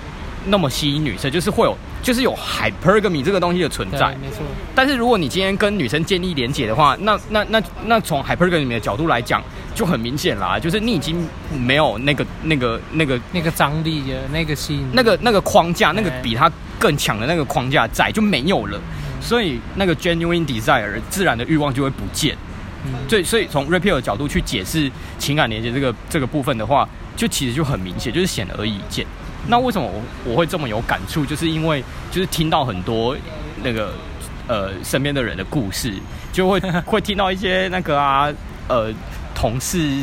[0.47, 1.77] 那么吸引女生，就是会有。
[2.03, 4.39] 就是有 hypergamy 这个东西的存在，没错。
[4.75, 9.43] 但是如果你今天跟女生建立连结的话，那那那那从 hypergamy 的角度来讲，
[9.75, 11.27] 就很明显啦，就是你已经
[11.59, 18.81] 没有那个那个那个那个张力的那个吸引，那个那个框架，那个比他更强的那个框架在就没有了，
[19.21, 22.37] 所以那个 genuine desire 自然的欲望就会不见。
[22.85, 29.05] 嗯，对，所以从 repair 的角度去解释情感连接这个这个部分的话，就其实就很明显，就是显而易见。
[29.51, 31.25] 那为什么我我会这么有感触？
[31.25, 33.17] 就是因为就是听到很多
[33.65, 33.95] 那个
[34.47, 35.95] 呃身边的人的故事，
[36.33, 38.29] 就会 会听到一些那个啊
[38.69, 38.93] 呃
[39.35, 40.03] 同事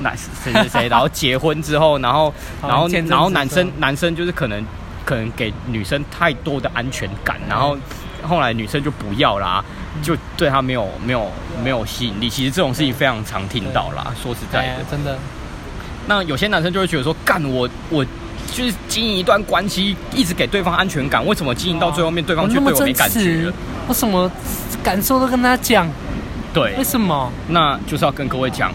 [0.00, 4.64] 男谁谁谁，然后结婚之后， 然后然后然后男生男生就是可能
[5.04, 7.76] 可能给女生太多的安全感，然后
[8.22, 9.62] 后来女生就不要啦，
[10.02, 11.30] 就对他没有没有
[11.62, 12.30] 没有吸引力。
[12.30, 15.18] 其实这种事情非常常听到啦，说实在的，真的。
[16.06, 18.02] 那有些男生就会觉得说，干我我。
[18.50, 21.24] 就是经营一段关系，一直给对方安全感。
[21.24, 23.52] 为什么经营到最后面，对方却对我没感觉？
[23.86, 24.30] 我什么
[24.82, 25.88] 感受都跟他讲。
[26.52, 27.30] 对，为什么？
[27.48, 28.72] 那就是要跟各位讲，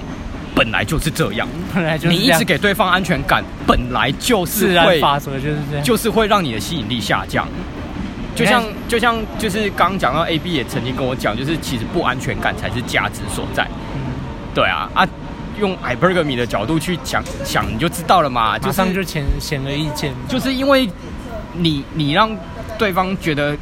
[0.56, 1.48] 本来就是这样。
[1.74, 2.16] 本来就是。
[2.16, 7.48] 你一直给对方安全感，本来就是会，自然法则就是这样，就是会让你的吸引力下降。
[8.36, 13.68] 就像就像就是刚刚讲到 A B 也曾经跟我讲，就是其实不安全感才是价值所在。
[13.96, 14.14] 嗯，
[14.56, 15.08] 对啊啊，
[15.60, 18.58] 用 Hypergamy 的角度去想想，你就知道了嘛。
[18.62, 20.90] 马上就显显而易见，就是因为
[21.54, 22.36] 你你让
[22.78, 23.58] 对方觉得。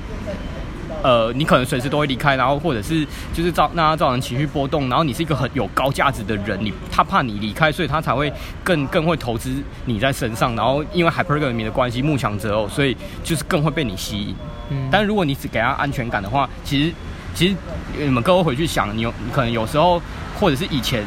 [1.04, 8.32] 呃，你可能随时都会离开，然后或者是就是造让他造成情绪波动，然后你是一个很有高价值的人，你他怕你离开，所以他才会
[8.64, 9.52] 更更会投资
[9.86, 14.36] 你在身上，然后因为 hypergamy 的关系，慕强择偶，所以就是更会被你吸引。
[14.70, 16.94] 嗯，但如果你只给他安全感的话，其实
[17.34, 17.56] 其实
[17.98, 20.00] 你们各位回去想，你有你可能有时候
[20.40, 21.04] 或者是以前，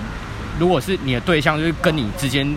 [0.58, 2.56] 如果是你的对象就是跟你之间。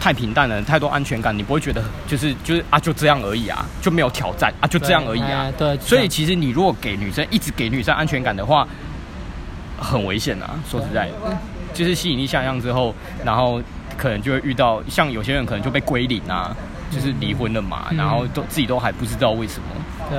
[0.00, 5.46] 太平淡了，太多安全感，你不会觉得就是就是啊，就这样而已啊，就没有挑战啊，就这样而已啊。
[5.56, 8.66] 对，所以其实你如果给女生一直给女生安全感的话，
[9.78, 10.58] 很危险啊。
[10.68, 11.12] 说实在的，
[11.72, 12.92] 就是吸引力下降之后，
[13.24, 13.62] 然后
[13.96, 16.52] 可能就会遇到像有些人可能就被归零啊，
[16.90, 19.68] 就是离婚了嘛，然后都自己都还不知道为什么。
[20.10, 20.18] 对，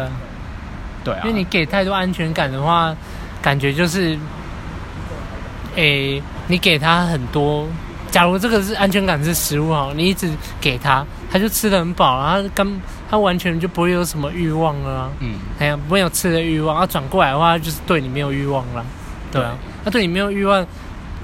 [1.04, 2.96] 对啊，因为你给太多安全感的话，
[3.42, 4.18] 感觉就是，
[5.76, 7.68] 诶，你给他很多。
[8.12, 10.30] 假如这个是安全感是食物哈，你一直
[10.62, 12.80] 给他，他就吃的很饱，然后跟
[13.10, 15.10] 他完全就不会有什么欲望了、啊。
[15.20, 18.86] 嗯，哎呀，没有吃的欲望，他转过来的话就是对你没有欲望了。
[19.32, 20.64] 对啊，他对，对你没有欲望，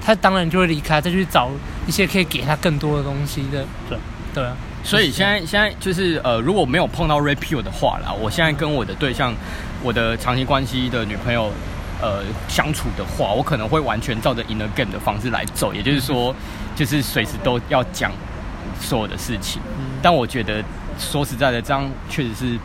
[0.04, 1.48] 他当然就会离开，再去找
[1.86, 3.64] 一些可以给他更多的东西的。
[3.88, 3.96] 对，
[4.34, 4.56] 对啊。
[4.82, 9.32] 所以现在现在就是呃，如果没有碰到 rapeo 的话啦，我现在跟我的对象，
[9.80, 11.52] 我的长期关系的女朋友。
[12.02, 16.34] 呃，相处的话，我可能会完全照着 in a game 的方式来走，也就是说，
[16.74, 18.10] 就是随时都要讲
[18.80, 19.60] 所有的事情。
[19.78, 20.64] 嗯、但我觉得
[20.98, 22.58] 说实在的，这样确实是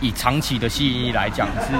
[0.00, 1.74] 以长期的吸引力来讲是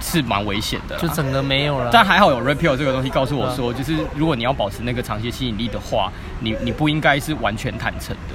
[0.00, 1.90] 是蛮危险的，就整个没有了。
[1.92, 8.34] 但还好有 repeal 这个东西告诉我说，就是如果你要保持那个长期吸引力的话，你你不应该是完全坦诚的。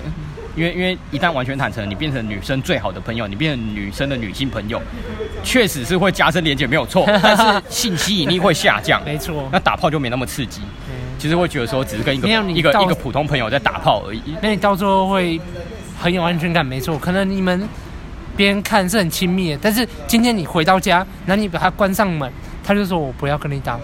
[0.55, 4.81] 因为因为一旦完全坦诚，你变成女生最好的朋友，你变成女生的女性朋友，
[5.43, 7.05] 确实是会加深连接，没有错。
[7.21, 9.47] 但是性吸引力会下降，没错。
[9.51, 10.62] 那打炮就没那么刺激，
[11.17, 14.21] 其实会觉得说只是跟一个一个一个普通朋友在打炮而已。
[14.41, 15.39] 那你到最后会
[15.99, 16.97] 很有安全感，没错。
[16.97, 17.67] 可能你们
[18.35, 22.31] 别人看是很亲密的，但是今天你回到家，然后你把它关上门，
[22.63, 23.83] 他就说我不要跟你打炮。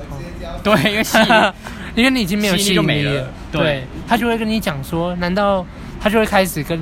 [0.63, 1.04] 对，因为
[1.95, 3.27] 因为你已经没有吸引力了。
[3.51, 5.65] 对，对，他就会跟你讲说，难道？
[5.97, 6.79] 他就会开始跟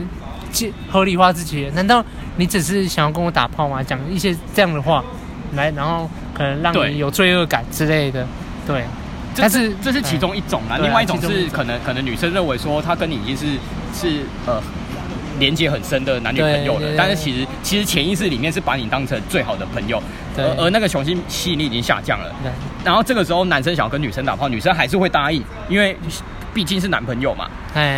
[0.90, 1.72] 合理化自己。
[1.74, 2.04] 难道
[2.36, 3.82] 你只是想要跟我打炮吗？
[3.82, 5.02] 讲一些这样的话
[5.54, 8.28] 来，然后可能让你有罪恶感之类的。
[8.68, 8.84] 对，
[9.38, 10.78] 但是这是其中一种啦。
[10.82, 13.46] 另外一种是可能可能女生认为说她跟你已经是
[13.94, 14.62] 是呃
[15.44, 20.02] 连接很深的男女朋友了，但是其实其实潜意识里面是把你当成最好的朋友，
[20.38, 22.34] 而而那个雄性吸引力已经下降了。
[22.86, 25.98] 然后这个时候男生想要跟女生打炮，女生还是会答应，因为。
[26.54, 27.50] 毕竟是男朋友嘛，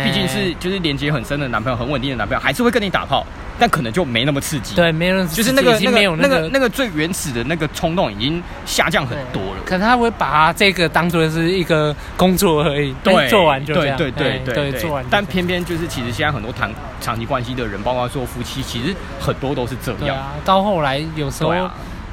[0.02, 3.22] 毕竟是就是连接很深的男朋友，很稳定的男朋友，还是会跟你打炮，
[3.58, 4.74] 但可能就没那么刺激。
[4.74, 9.62] 对，没有，就是那个那个那个那个最原始的那个冲动已经下降很多了。
[9.64, 13.96] 可能他会把这个当做是一个工作而已，对，做完就这样。
[13.96, 15.04] 对对对对，做完。
[15.10, 20.16] 但偏偏就是其实现在很多谈长期关系的人，包括说夫妻，其实很多都是这样。
[20.16, 21.52] 啊，到后来有时候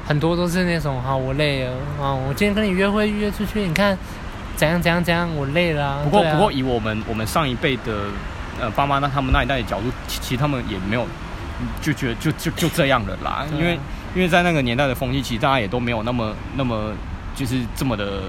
[0.06, 3.96] 很多都是那种哈，我累了啊，我今天跟你约会约出去，你看。
[4.56, 5.98] 怎样怎样怎样，我累了啊。
[6.04, 8.04] 不过不过，以我们我们上一辈的
[8.60, 11.04] 呃爸妈那他们那一代的角度，其实他们也没有
[11.80, 13.46] 就觉得就就就这样了啦。
[13.52, 13.78] 因为
[14.14, 16.92] 因为在那个年代的风气，其实大家也都没有那么那么
[17.34, 18.22] 就是这么的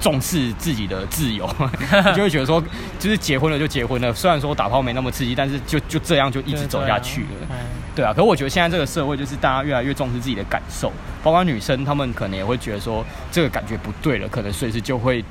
[0.00, 1.48] 重视自己的自由，
[2.14, 2.62] 就会觉得说，
[2.98, 4.12] 就是结婚了就结婚了。
[4.12, 7.56] 虽然说打炮没那么刺激，但是就就这样就一直走下去了。
[7.94, 10.92] 对啊，可是我觉得现在这个社会就是大家越来越重视自己的感受，
[11.22, 15.24] 包括女生，她们可能也会觉得说这个感觉不对了，可能随时就会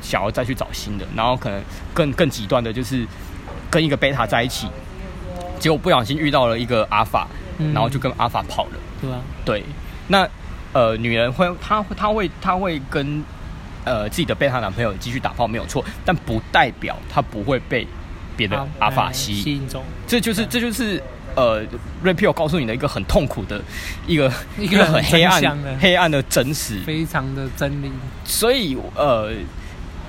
[0.00, 1.60] 想要再去找新的，然后可能
[1.92, 3.04] 更更极端的就是
[3.68, 4.68] 跟一个贝塔在一起，
[5.58, 7.26] 结果不小心遇到了一个阿法，
[7.72, 8.70] 然后就跟阿法跑了。
[9.00, 9.62] 对啊，对，
[10.08, 10.28] 那
[10.72, 13.22] 呃，女人会她她会她会跟
[13.84, 17.86] 呃自己的贝塔男朋友继续打炮没有错，但不代表她不会被
[18.36, 19.68] 别的阿法吸引。
[19.68, 21.02] 中，这就是这就是。
[21.36, 21.60] 呃
[22.02, 23.60] r a p i o 告诉你的一个很痛苦的
[24.06, 27.92] 一个 一个很黑暗黑暗的真实，非常的真理。
[28.24, 29.30] 所以呃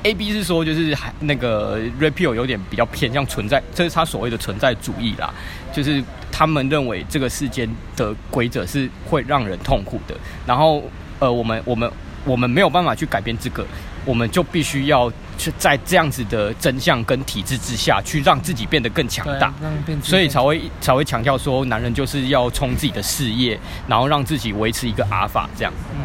[0.07, 5.33] ，A B 是说就是还那个 repeal 有点比较偏向存在，这是他所谓的存在主义啦，
[5.73, 10.15] 就是他们认为这个世间的规则是会让人痛苦的，
[10.45, 10.83] 然后
[11.19, 11.91] 呃，我们我们
[12.25, 13.65] 我们没有办法去改变这个。
[14.05, 19.53] 我们就必须要去在这样子的真相跟体制之下去让自己变得更强大，
[20.01, 25.73] 所以才会才会强调说，男人就是要冲自己的事业，然后让自己维持一个阿尔法这样。
[25.91, 25.99] 嗯，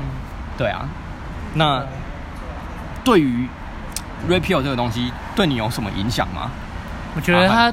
[0.58, 0.88] 对啊。
[1.54, 1.86] 那
[3.04, 3.46] 对于
[4.28, 6.50] rapeo 这个东西，对你有什么影响吗？
[7.14, 7.72] 我觉得他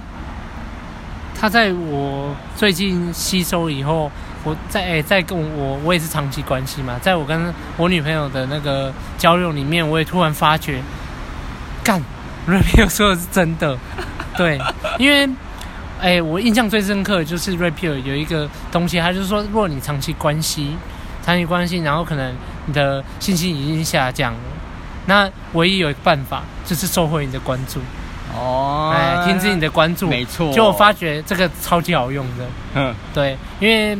[1.39, 4.11] 他在我最近吸收以后，
[4.43, 10.81] 我在哎、欸，在跟我我也是长期关系嘛，在我跟我女朋友的那个交流里面，我也突然发觉，
[11.83, 12.03] 干
[12.47, 13.77] repeal 说的是真的，
[14.35, 14.59] 对，
[14.99, 15.25] 因为
[16.01, 20.75] 哎、欸，我印象最深刻的就是 Rapio 有一个东西，他就是说，如果你长期关系，
[21.25, 22.33] 长期关系，然后可能
[22.65, 24.39] 你的信心已经下降了，
[25.09, 27.81] 那唯一有一个办法就是收回你的关注。
[28.31, 30.53] 哦，哎，停止你的关注，没错。
[30.53, 32.45] 就我发觉这个超级好用的，
[32.75, 33.97] 嗯，对，因为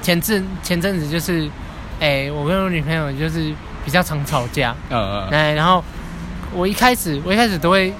[0.00, 1.46] 前阵前阵子就是，
[2.00, 3.52] 哎，我跟我女朋友就是
[3.84, 5.84] 比较常吵架，嗯嗯，哎，然后
[6.54, 7.92] 我一开始我一开始都会，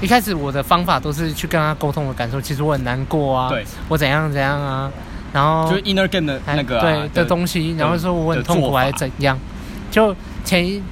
[0.00, 4.90] 一开始我的方法都是去跟她沟通我的感受，其实我很难过啊，对，我怎样怎样啊，
[5.34, 9.38] 然后就是 inner game 的那个、啊、对的东西，然后说我很痛苦还是怎样，
[9.90, 10.82] 就前一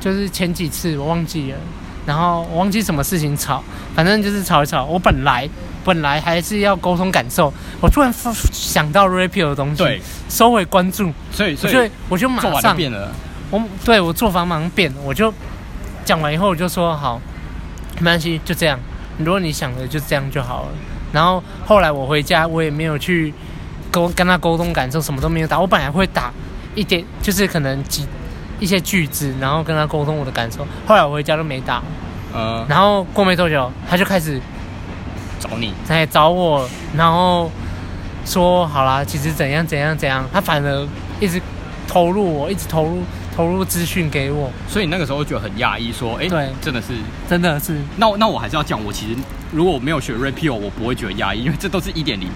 [0.00, 1.58] 就是前几次我忘记了。
[2.06, 3.62] 然后我忘记什么事情吵，
[3.94, 4.82] 反正就是吵一吵。
[4.82, 5.46] 我本来
[5.84, 8.10] 本来还是要沟通感受，我突然
[8.50, 13.12] 想到 Rapio 的东西，对，收回关注，所以所以我就马上变了。
[13.50, 15.30] 我对我做法马上变，我就
[16.02, 17.20] 讲完以后我就说好，
[17.98, 18.80] 没关系，就这样。
[19.18, 20.68] 如果你想的就这样就好了。
[21.12, 23.34] 然后后来我回家，我也没有去
[23.90, 25.60] 沟跟他沟通感受，什么都没有打。
[25.60, 26.32] 我本来会打
[26.74, 28.06] 一点，就是可能几。
[28.60, 30.66] 一些句子，然后跟他沟通我的感受。
[30.86, 31.82] 后来我回家都没打，
[32.34, 34.40] 嗯，然后过没多久，他就开始
[35.38, 37.50] 找你，来找我，然后
[38.24, 40.88] 说好啦，其实怎样怎样怎样，他反而
[41.20, 41.40] 一直
[41.86, 43.02] 投入我，一直投入
[43.34, 44.50] 投入资讯给我。
[44.68, 46.88] 所以那个时候觉得很讶异，说，哎，对，真的是，
[47.28, 47.76] 真的是。
[47.96, 49.16] 那那我还是要讲，我其实
[49.52, 52.28] 如果我没有学 Rapio，我不会觉得压抑，因为这都是一点零。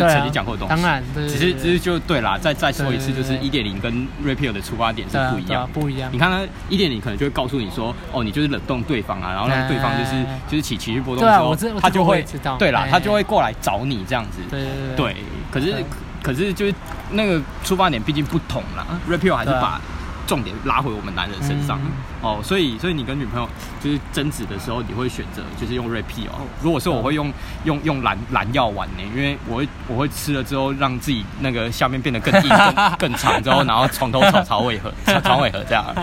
[0.00, 2.38] 就曾经讲过的东西，当然，只是只是就对啦。
[2.38, 6.10] 再再说一次，就是一点零跟 Rapio 的出发点是不一样，不一样。
[6.12, 11.38] 你看它一点零可能就会告诉你说，哦，你就是冷冻对方啊，然后让对方就是就是起情绪波动的时
[11.72, 14.40] 候，他就会知道，对啦，他就会过来找你这样子。
[14.50, 15.16] 对对对。
[15.50, 15.74] 可是
[16.22, 16.74] 可是就是
[17.10, 19.80] 那个出发点毕竟不同啦，Rapio 还是把。
[20.26, 21.92] 重点拉回我们男人身上、嗯、
[22.26, 23.48] 哦，所以所以你跟女朋友
[23.80, 26.42] 就是争执的时候，你会选择就是用 Rapio 哦。
[26.60, 27.32] 如果说我会用、嗯、
[27.64, 35.84] 用用蓝蓝药丸呢，因为我会我会吃了之后让自己那个下面变得更硬更 更长，之后然后床头吵床尾和床尾和这样。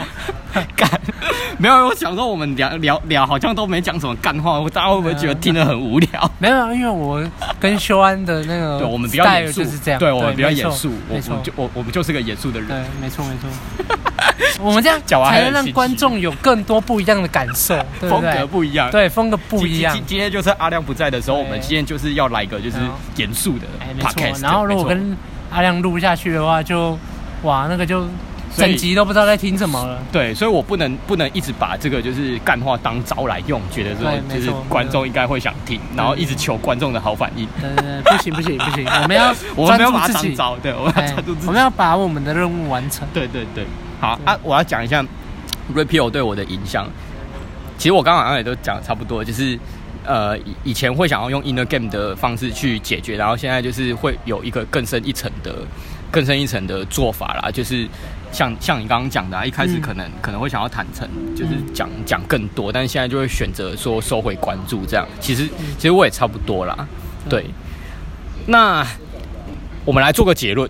[0.75, 0.88] 干，
[1.57, 6.31] 没有，我想说我们聊聊聊好像都没讲什么干话，大家会不会觉得听得很无聊？
[6.38, 7.23] 没有，因为我
[7.59, 13.49] 跟修安的那个对我们比较严肃，就是这样，对我们比较严肃，没错，就我我们就是个严肃的人，对，没错没错。
[14.62, 19.93] 我们这样讲完才能让观众有更多不一样的感受，风格不一样，对，风格不一样。
[19.93, 22.78] 今今天就是阿亮不在的时候，我们今天就是要来一个就是
[23.15, 23.67] 严肃的
[23.99, 24.41] podcast。
[24.41, 25.15] 然后如果跟
[25.52, 26.97] 阿亮录下去的话，就
[27.43, 28.08] 哇，那个就
[28.56, 29.99] 整集都不知道在听什么了。
[30.12, 37.47] 对，所以我不能不能一直把这个就是干话当招来用，觉得说就是观众应该会想听，然后一直求观众的好反应。
[37.60, 43.08] 对对对，不行不行不行，我们要 我们没有把它当招，对，我们要专注自己，我们要把我们的任务完成。
[43.13, 43.65] 对对对。
[43.99, 45.04] 好啊，我要讲一下
[45.76, 46.89] Rapio 对我的影响。
[47.78, 49.60] 其实我刚刚好像也都讲差不多，就是
[50.06, 55.56] 呃，以前会想要用 inner game 的方式去解决，然后现在就是会有一个更深一层的、
[56.12, 57.49] 更深一层的做法啦。
[57.52, 57.88] 就是
[58.32, 65.06] 像像你刚刚讲的、啊，一开始可能、嗯、可能会想要坦诚，就是讲讲更多，但是现在就会选择说收回关注这样。
[65.19, 65.47] 其实
[65.78, 66.88] 其实我也差不多啦。
[67.28, 67.45] 对，
[68.45, 68.86] 那
[69.84, 70.69] 我们来做个结论。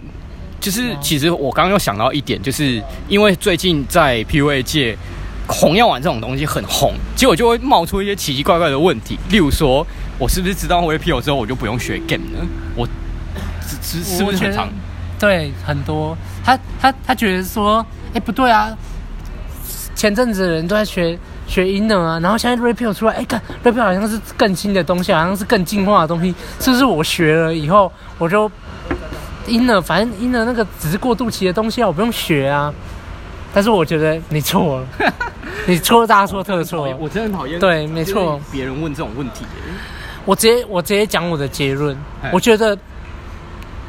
[0.63, 4.97] 就是，其实我刚刚又想到一点，就是因为最近在 PUA 界，
[5.45, 9.19] 红药丸这种东西很红，结果就会冒出一些奇奇怪怪的问题。
[9.29, 9.85] 例如说，
[10.17, 12.47] 我是不是知道 Rapio 之后，我就不用学 game 呢？
[12.77, 12.87] 我
[13.61, 14.69] 是是是不是很常？
[15.19, 16.17] 对，很多。
[16.45, 18.73] 他他他觉得说，哎，不对啊，
[19.93, 28.49] 前阵子的人都在学学 inner 啊，然后现在 Rapio 出来，哎，看 Rapio 好像是更新的东西，好像是更进化的东西，是不是我学了以后我就
[29.47, 32.73] ？inner，反正 inner 那个只是过渡期的东西啊，我不用学啊。
[33.53, 34.87] 但是我觉得你错了，
[35.67, 36.89] 你错大错特错。
[36.99, 37.59] 我真的很讨厌。
[37.59, 38.41] 对，没错。
[38.51, 39.45] 别人问这种问题，
[40.25, 41.95] 我直接我直接讲我的结论。
[42.31, 42.75] 我觉得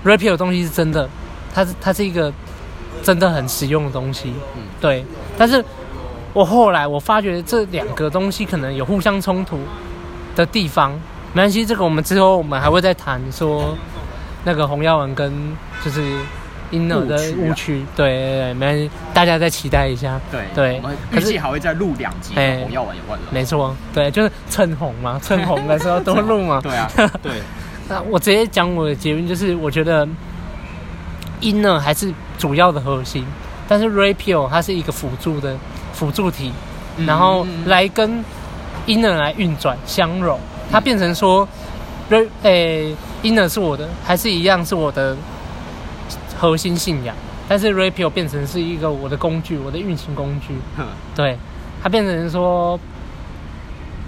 [0.05, 1.09] Rapio 的东西是真的，
[1.55, 2.31] 它是它是一个
[3.03, 4.35] 真的很实用的东西。
[4.55, 5.03] 嗯，对。
[5.38, 5.64] 但是
[6.35, 9.59] 我后来我发觉这两个东西可能有互相冲突
[10.37, 10.93] 的地方。
[11.33, 13.75] 没关系，这个我们之后我们还会再谈说。
[14.44, 15.33] 那个红药丸跟
[15.83, 16.00] 就是
[16.70, 20.20] inner 的误区，对对对，没大家再期待一下。
[20.30, 23.26] 对对，我们预计还会再录两集红药丸有关的。
[23.30, 26.61] 没错，对，就是趁红嘛，趁红的时候多录嘛。
[26.64, 26.90] 对啊，
[27.22, 27.32] 对。
[27.88, 30.07] 那我直接讲我的结论，就是我觉得
[31.40, 33.24] inner 还是主要的核心，
[33.66, 35.57] 但是 Rapio 它是一个辅助的
[35.92, 36.53] 辅助体，
[37.07, 38.24] 然后来跟
[38.86, 40.38] inner 来运转相融，
[40.70, 41.49] 它变成说。
[42.11, 42.95] 瑞诶
[43.25, 45.16] inner 是我的，还是一样是我的
[46.39, 47.16] 核心信仰，
[47.49, 50.55] 但是 Rapio 变成是一个我的工具，我的运行工具。
[50.77, 51.37] 哼对，
[51.83, 52.79] 它变成说，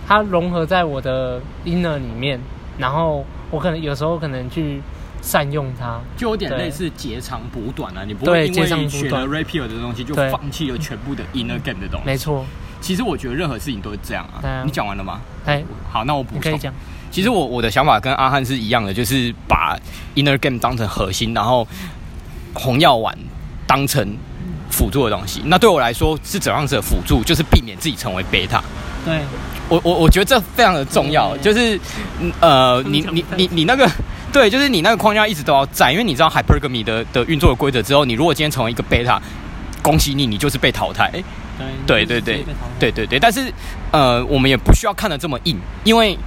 [0.07, 2.39] 它融合在我的 inner 里面，
[2.79, 4.83] 然后我可能有时候可能去
[5.23, 8.05] 善用它，就有点类似截长补短啊。
[8.07, 12.07] 你不会因为学了 Rapio 的东西就放弃了全部的 inner game 的东西。
[12.07, 12.45] 没错。
[12.79, 14.47] 其实我觉得任何事情都是这样啊。
[14.47, 15.21] 啊你讲完了吗？
[15.47, 16.43] 哎，好，那我补充。
[16.43, 16.73] 可以讲。
[17.11, 19.77] 其实我我的想法跟阿汉是一样的，就是把
[20.15, 21.67] inner game 当成核心，然后
[22.53, 23.17] 红药丸
[23.67, 24.17] 当成
[24.71, 25.41] 辅助的东西。
[25.47, 27.23] 那对我来说是怎样子的辅助？
[27.25, 28.63] 就是避免自己成为贝塔。
[29.05, 29.21] 对，
[29.69, 31.37] 我我我觉得这非常的重要。
[31.39, 31.79] 就是
[32.41, 33.89] 呃，你你你你那个
[34.33, 39.23] 对，就是你那个框架一直都要在，因为你知道 hypergamy 的的运作的规则之后，你如果今天成为一个贝塔，
[39.81, 41.11] 恭喜你，你就是被淘汰。
[41.87, 42.45] 对对对
[42.79, 43.51] 对对对，但是
[43.91, 46.19] 呃，我们也不需要看得这么硬，因为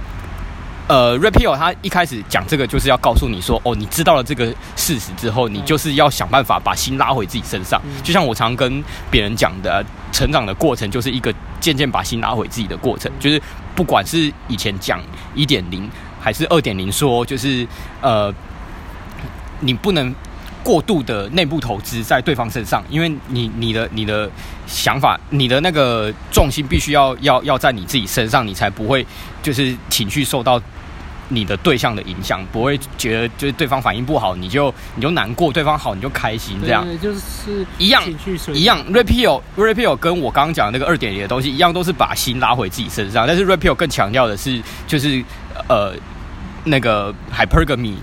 [0.90, 7.80] 呃 r e p e a l 他一开始讲这个就是要告诉你说，哦，你知道了这个事实之后，你就是要想办法把心拉回自己身上。
[8.02, 13.40] 就像我常跟别人讲的，成长的过程就是一个渐渐把心拉回自己的过程，就是
[13.76, 15.00] 不管是以前讲
[15.32, 15.88] 一点零
[16.20, 17.64] 还是二点零，说就是
[18.00, 18.34] 呃，
[19.60, 20.12] 你不能。
[20.62, 24.30] 过度的内部投资在对方身上，因为你你的你的
[24.66, 29.04] 想法，你的那个重心必须要要要在你自己身上，你才不会
[29.42, 30.60] 就是情绪受到
[31.30, 38.02] 你的对象的影响，不会觉得就是对方反应不好，你就你就难过，对方好你就开心，这样就是一样
[38.52, 38.84] 一样。
[38.92, 45.24] Repeal Repeal 跟我刚刚讲的那个二点零的东西一样，都是把心拉回自己身上，但是 Repeal 更强调的是就是
[45.68, 45.94] 呃
[46.64, 47.94] 那个 Hypergamy，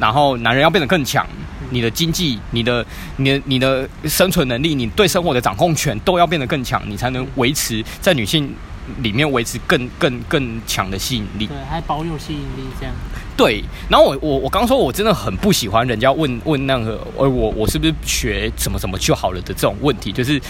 [0.00, 1.26] 然后男人要变得更强。
[1.72, 2.84] 你的经济、你的、
[3.16, 8.52] 你的、你的生存能力、你对生活的掌控权都要变得更强，你才能维持在女性
[9.02, 11.46] 里面维持更、更、更强的吸引力。
[11.46, 12.94] 对，还保有吸引力这样。
[13.36, 20.40] 对，然后我我我刚说，我真的很不喜欢人家问问那个，呃我我是不是学什么什么就好了的这种问题，就是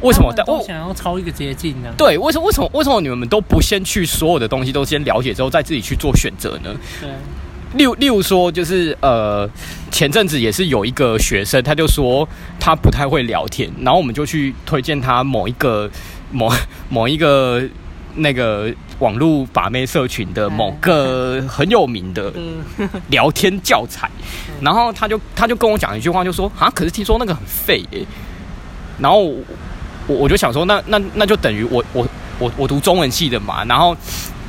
[0.00, 0.32] 为什么？
[0.34, 1.92] 但我想要抄一个捷径呢？
[1.98, 2.44] 对，为什么？
[2.46, 2.70] 为什么？
[2.72, 6.74] 为什么你们都不先去所有的东西都先了解之后，再自己去做选择呢？
[7.00, 7.10] 对。
[7.74, 9.46] 例如，例如说，就是呃，
[9.90, 12.26] 前阵子也是有一个学生，他就说
[12.58, 15.90] 他不太会聊天，然后我们就去推荐他某一个
[16.30, 16.52] 某
[16.88, 17.62] 某一个
[18.14, 22.32] 那个网络把妹社群的某个很有名的
[23.10, 24.10] 聊天教材，
[24.60, 28.04] 然后他就他就跟我讲一句话，就说啊，可是听说那个很废耶，
[28.98, 29.24] 然后
[30.06, 32.06] 我我就想说，那那那就等于我我
[32.38, 33.96] 我我读中文系的嘛，然后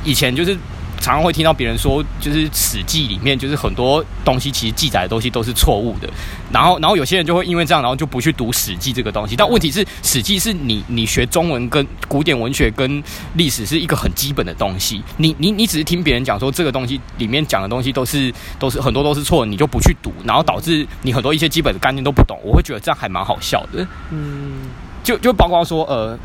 [0.04, 0.56] 以前就是。
[1.00, 6.08] 常常会听到别人说，就是《史记》里面就是很多东西其实记载的东西都是错误的，
[6.52, 9.34] 然后然后有些人就会因为这样，然后就不去读《史记》这个东西。
[9.34, 13.02] 但问题是，《史记》是你你学中文跟古典文学跟
[13.34, 22.38] 历史是一个很基本的东西，你你你只是听别人讲说这个东西里面讲的东西都是都是很多都是错的，你就不去读，然后导致你很多一些基本的概念都不懂。
[22.42, 23.86] 我会觉得这样还蛮好笑的。
[24.10, 24.68] 嗯，
[25.02, 26.18] 就就包括说呃，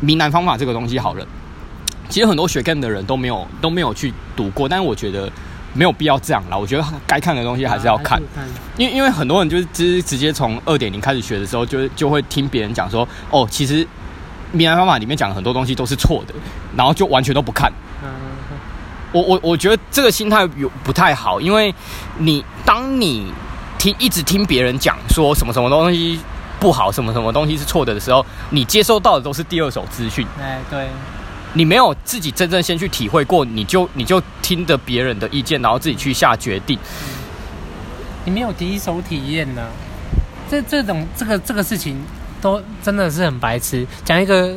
[0.00, 1.26] 闽南方法这个东西好了。
[2.08, 5.30] 其实很多学 game 的人都没有都没有去读过，但是我觉得
[5.72, 6.56] 没有必要这样啦。
[6.56, 8.22] 我觉得该看的东西还是要看，
[8.76, 13.86] 因为因为很多人就是直直接从二点零开始学的时候，就就会听别人讲说，哦，其实
[14.52, 16.34] 闽南方法里面讲的很多东西都是错的，
[16.76, 17.72] 然后就完全都不看。
[19.12, 21.72] 我我我觉得这个心态有不太好，因为
[22.18, 23.32] 你当你
[23.78, 26.18] 听一直听别人讲说什么什么东西
[26.58, 30.26] 不好，什么什么东西是错的的时候，你接收到的都是第二手资讯。
[30.40, 30.88] 哎，对。
[31.54, 36.78] 你没有自己真正先去体会过，你就你就听着别人的意见，然后自己去下决定。
[38.24, 39.62] 你没有第一手体验呢？
[40.50, 41.96] 这这种这个这个事情
[42.40, 43.86] 都真的是很白痴。
[44.04, 44.54] 讲一个，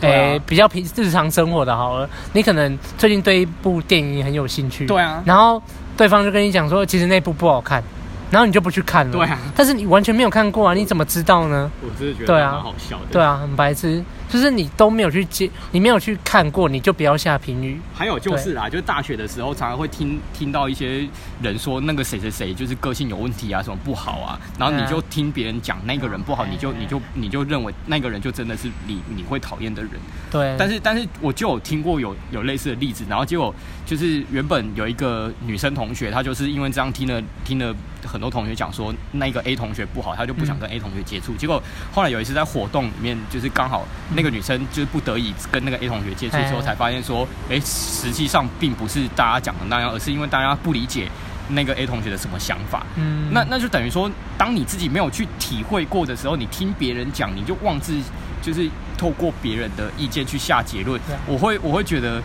[0.00, 2.08] 诶、欸，比较平日常生活的好了。
[2.34, 5.62] 你可能最近对一部电影很有兴趣，对啊，然后
[5.96, 7.82] 对方就跟你讲说，其实那部不好看。
[8.30, 11.70] 然后你就不去看了，对啊，但是你完全没有看过啊，你怎么知道呢？
[11.82, 17.78] 我真的觉得蛮好笑的，对啊，很白痴，就是你都没有去接，你没有去看过，你就不要下评语。
[17.94, 21.06] 还有就是啦，就是大学的时候常常会听听到一些
[21.42, 29.92] 人说那个谁谁谁就是个性有问题啊，什么不好啊，然后你就听别人讲那个人不好，你就你就你就认为那个人就真的是你你会讨厌的人。
[30.30, 33.54] 对，但是但是我就有听过有有类似的例子，然后结果
[33.86, 37.74] 就是原本有一个女生同学，她就是因为这样听了听了。
[38.06, 41.32] 很多同学讲说那个 A 同学不好，她就不想跟 A 同学接触。
[41.32, 51.08] 嗯、结果后来有一次在活动里面，就是刚好那个女生就是不得已跟那个 A 同学接触之后，才发现说，哎、欸，实际上并不是大家讲的那样，而是因为大家不理解
[51.48, 52.86] 那个 A 同学的什么想法。
[52.96, 57.92] 嗯，那那就等于说，当你自己没有去体会过的时候，你听别人讲，你就妄自
[58.40, 61.00] 就是透过别人的意见去下结论。
[61.26, 62.22] 我会我会觉得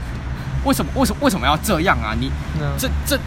[0.65, 2.15] 为什么为什么为什么要这样啊？
[2.19, 3.19] 你、嗯、这这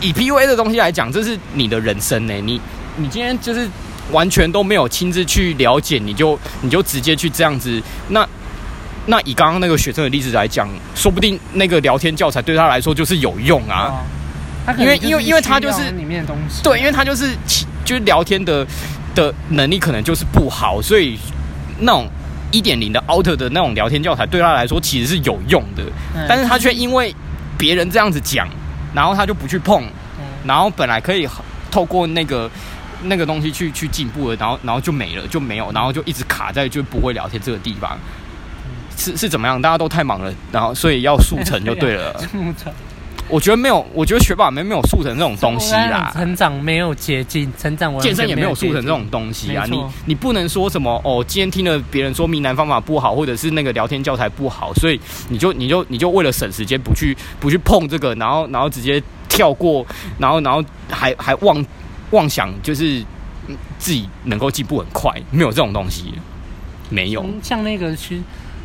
[0.00, 2.40] 以 PUA 的东西来讲，这是你的人生呢、欸。
[2.40, 2.60] 你
[2.96, 3.68] 你今天就是
[4.10, 7.82] 完全都没有亲自去了解，你就你就直接去这样子。
[8.08, 8.26] 那
[9.06, 14.04] 那以刚刚那个学生的例子来讲，说不定那个聊天教材对他来说就是有用啊。
[14.66, 17.34] 哦、因为因为因为他就是里面的东西，对，因为他就是
[17.84, 18.66] 就是聊天的
[19.14, 21.18] 的能力可能就是不好，所以
[21.80, 22.08] 那种。
[22.50, 25.82] 一点零的 out 的那种聊天教材对他来说其实是有用的，
[26.16, 27.14] 嗯、但是他却因为
[27.58, 28.48] 别人这样子讲，
[28.94, 29.84] 然后他就不去碰，
[30.18, 31.28] 嗯、然后本来可以
[31.70, 32.50] 透过那个
[33.02, 37.98] 那个东西去去进步了，然后然后就没了，就没有，然后就一直卡在就不会聊天这个地方，
[38.66, 39.60] 嗯、是是怎么样？
[39.60, 42.20] 大家都太忙了，然后所以要速成就对了。
[43.30, 46.10] 我觉得没有，我觉得学霸没没有速成这种东西啦。
[46.14, 49.66] 成长没有捷径，成长健身也没有速成这种东西啊。
[49.68, 59.84] 你你不能说什么哦，今天听了别人说闽南方法不好，或者是那个聊天教材不好，所以你就你就你就为了省时间不去不去碰这个，然后然后直接跳过，
[60.18, 61.62] 然后然后还还妄
[62.10, 63.04] 妄想就是
[63.78, 66.14] 自己能够进步很快，没有这种东西，
[66.90, 67.24] 没有。
[67.42, 68.18] 像那个学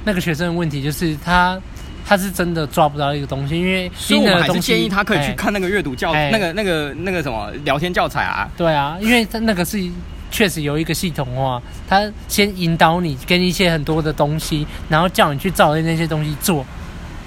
[0.04, 1.60] 那个学生的问题就是他。
[2.06, 8.46] 他是真的抓不到一个东西，因为所以我们还是建议他可以去看那个阅读教，欸、那个那个那个什么聊天教材啊。
[8.58, 9.82] 对啊，因为他那个是
[10.30, 16.66] 确实有一个系统化，他先引导你，给你一些很多的东西，然后叫你去照着那些东西做，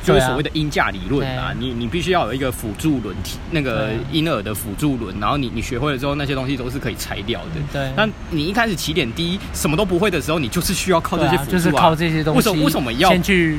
[0.06, 1.52] 就是所谓的音架理论啊。
[1.58, 7.60] 你你必须要有一个辅助轮体，那个婴儿的辅助轮，然后你你学会了之后，那些东西都是可以拆掉的。
[7.72, 12.36] 对，那你一开始起点低，什么都不会的时候，你就是需要靠这些辅助啊，就是靠这些东西。
[12.38, 13.58] 为什么为什么要先去？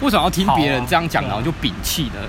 [0.00, 2.20] 为什么要听别人这样讲，然后就摒弃呢？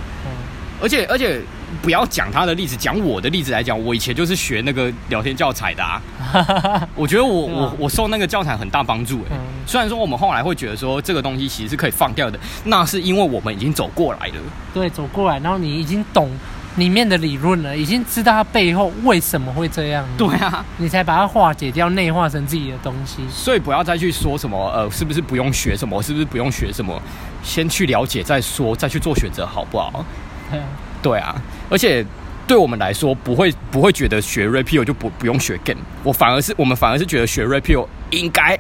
[0.82, 1.42] 而且而且
[1.82, 6.02] 不要讲他的例子，讲我的例子来讲，我以前就是学那个聊天教材的啊。
[6.96, 9.38] 我觉得我我我受那个教材很大帮助哎。
[9.66, 14.34] 虽然说我们后来会觉得说这个东西其实是可以放掉的，那是因为我们已经走过来了。
[14.74, 16.30] 对，走过来，然后你已经懂。
[16.78, 20.04] 里面的理论了，已经知道它背后为什么会这样。
[20.18, 23.22] 对啊，你才把它化解掉，内化成自己的东西。
[23.30, 26.02] 所以不要再去说什么，呃，是不是不用学什么？
[26.02, 27.00] 是不是不用学什么？
[27.44, 30.04] 先去了解再说，再去做选择，好不好？
[30.50, 30.66] 对啊，
[31.04, 31.36] 对啊。
[31.74, 32.06] 而且
[32.48, 35.82] 对我们来说，不会不会觉得学 Rapio 就不不用学 Game。
[36.04, 38.58] 我反而是我们反而是觉得学 Rapio 应该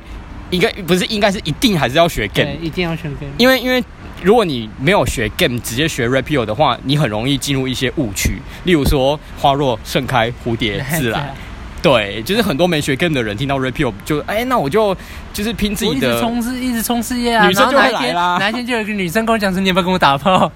[0.49, 3.32] 应该不是应该是一定还是要学 Game，一定要学 Game。
[3.38, 3.84] 因为因为。
[4.22, 8.41] 如果你没有学 game，直接学 rapio 的话，你很容易进入一些误区。
[8.64, 11.36] 例如说，花若盛开，蝴蝶自来。
[11.84, 14.95] 对，就是很多没学 game 的人听到 rapio 就，哎、欸，那我就
[15.34, 17.45] 就是拼自己的，冲刺，一直冲事业啊。
[17.45, 18.38] 女生就会来啦。
[18.39, 20.49] 哪一天就有一个女生跟我讲说，你要不要跟我打炮？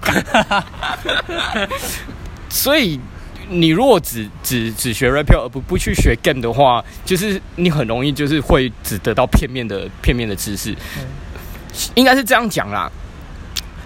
[2.48, 2.98] 所以，
[3.48, 10.72] 你如果只只只学 rapio 而不不去学 game 的话，就是你很容易就是会只得到片面的片面的知识。
[10.96, 11.06] 嗯、
[11.94, 12.90] 应该是这样讲啦。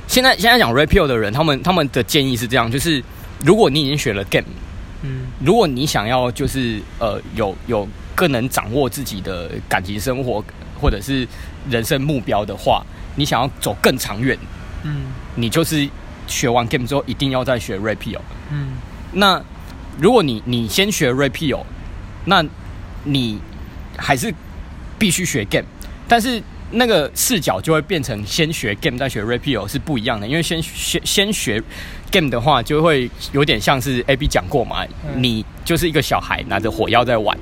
[0.07, 3.03] 现在现在讲 Rapio 的人，他们他们的建议是这样，就是
[3.45, 4.45] 如果你已经学了 Game，
[5.03, 10.45] 嗯，如果你想要就是呃有有更能掌握自己的感情生活
[10.81, 11.27] 或者是
[11.71, 12.85] 人生目标的话，
[13.17, 14.39] 你想要走更长远，
[14.83, 15.89] 嗯，你就是
[16.33, 18.19] 学完 Game 之后一定要再学 Rapio，
[18.51, 18.79] 嗯，
[19.13, 19.43] 那
[20.01, 21.61] 如果你你先学 Rapio，
[22.25, 22.45] 那
[23.05, 23.39] 你
[23.97, 24.33] 还是
[24.99, 25.67] 必须学 Game，
[26.09, 26.43] 但是。
[26.75, 31.63] 那个视角就会变成先学 game 再学 rapio 是不一样的，因为先先先学
[32.11, 34.83] game 的话，就会有点像是 AB 讲过嘛，
[35.17, 37.37] 你就是一个小孩拿着火药在玩，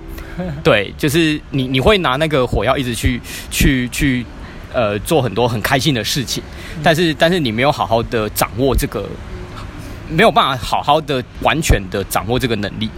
[0.64, 3.20] 对，就是你你会拿那个火药一直去
[3.53, 4.26] 去去
[4.73, 6.43] 呃做很多很开心的事情，
[6.83, 9.09] 但是但是你没有好好的掌握这个，
[10.09, 12.91] 没有办法好好的完全的掌握这个能力，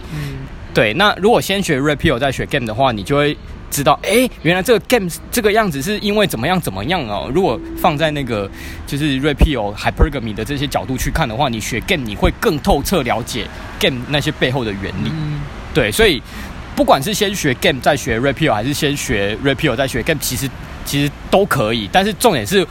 [0.73, 3.37] 对，那如果先学 repeal 再学 game 的话，你就会。
[3.73, 7.27] 知道，哎，原来这个 game 这个样子是因为怎么样怎么样哦。
[7.33, 8.47] 如果放在那个
[8.85, 13.47] 就是 Rapio Hypergamy 的这些角度去看的话，你学 game 你会更透彻了解
[13.79, 15.09] game 那些背后的原理。
[15.11, 15.41] 嗯、
[15.73, 16.21] 对，所以
[16.75, 20.47] 不管是先学 game 再学 Rapio，还是先学 Rapio 再学 game，其实
[20.85, 21.89] 其实都可以。
[21.91, 22.65] 但是重点是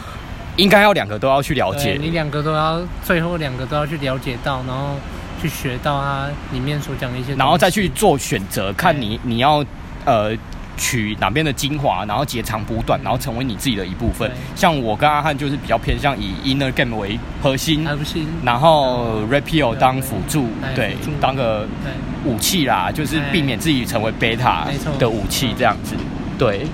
[0.56, 1.98] 应该要两个都要去了解。
[2.00, 4.96] 你两个都要，最后两个都要去了解到，然后
[5.40, 9.64] 去学到它里面所讲的一些，然后再去做选择，看你你要
[10.04, 10.36] 呃。
[10.74, 14.28] 取哪边的精华，然后截长补短，然后成为你自己的一部分。
[14.56, 17.86] 像我跟阿汉就是比较偏向以 inner game 为核心，
[18.42, 21.68] 然后 rapio 当辅助，对，当个
[22.24, 24.64] 武器啦，就是避免自己成为 beta
[24.98, 25.94] 的武器这样子。
[26.38, 26.66] 对，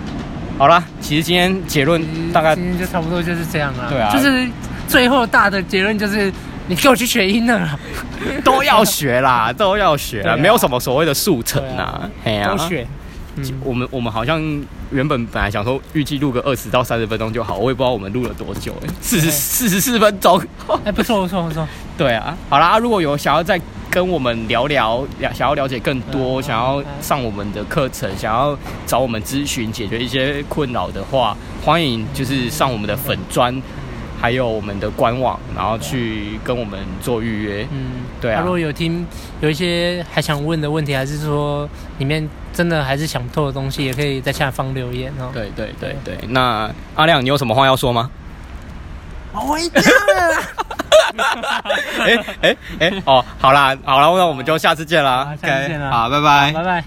[0.58, 3.88] 好啦，其实今天结论大概今天就差不多就是这样了。
[3.88, 4.46] 对啊，就是
[4.88, 6.32] 最后大的结论就是，
[6.66, 7.64] 你给我去学 inner
[8.42, 12.10] 都要学啦， 都要学啦，没有什么所谓的速成啊，
[12.44, 12.86] 都学。
[13.36, 14.42] 嗯、我们我们好像
[14.90, 20.42] 原本本来想说预计录个二十到三十分钟就好，我也不知道我们录了多久，哎，四十四十四分钟，
[20.84, 21.64] 哎，不错不错不错。
[21.96, 23.56] 对啊，好啦，如果有想要再
[23.90, 33.60] 跟我们聊聊，想要了解更多，想要上我们的课程，想要找我们咨询解决一些困扰的话，欢迎就是上我们的粉砖。
[34.20, 37.64] 还有我们的官网，然后去跟我们做预约。
[37.70, 38.40] 嗯，对啊。
[38.42, 39.06] 如果有听
[39.40, 41.68] 有一些还想问的问题，还是说
[41.98, 45.30] 里面真的还是想不透的东西，也可以在下方留言哦。
[45.32, 46.18] 对对对对。
[46.30, 48.10] 那阿亮，你有什么话要说吗？
[49.40, 50.42] 我回家了。
[52.04, 55.34] 哎哎哎，哦，好啦好啦，那我们就下次见啦。
[55.40, 55.90] 下次见啦。
[55.90, 56.52] 好，拜拜。
[56.52, 56.84] 拜拜。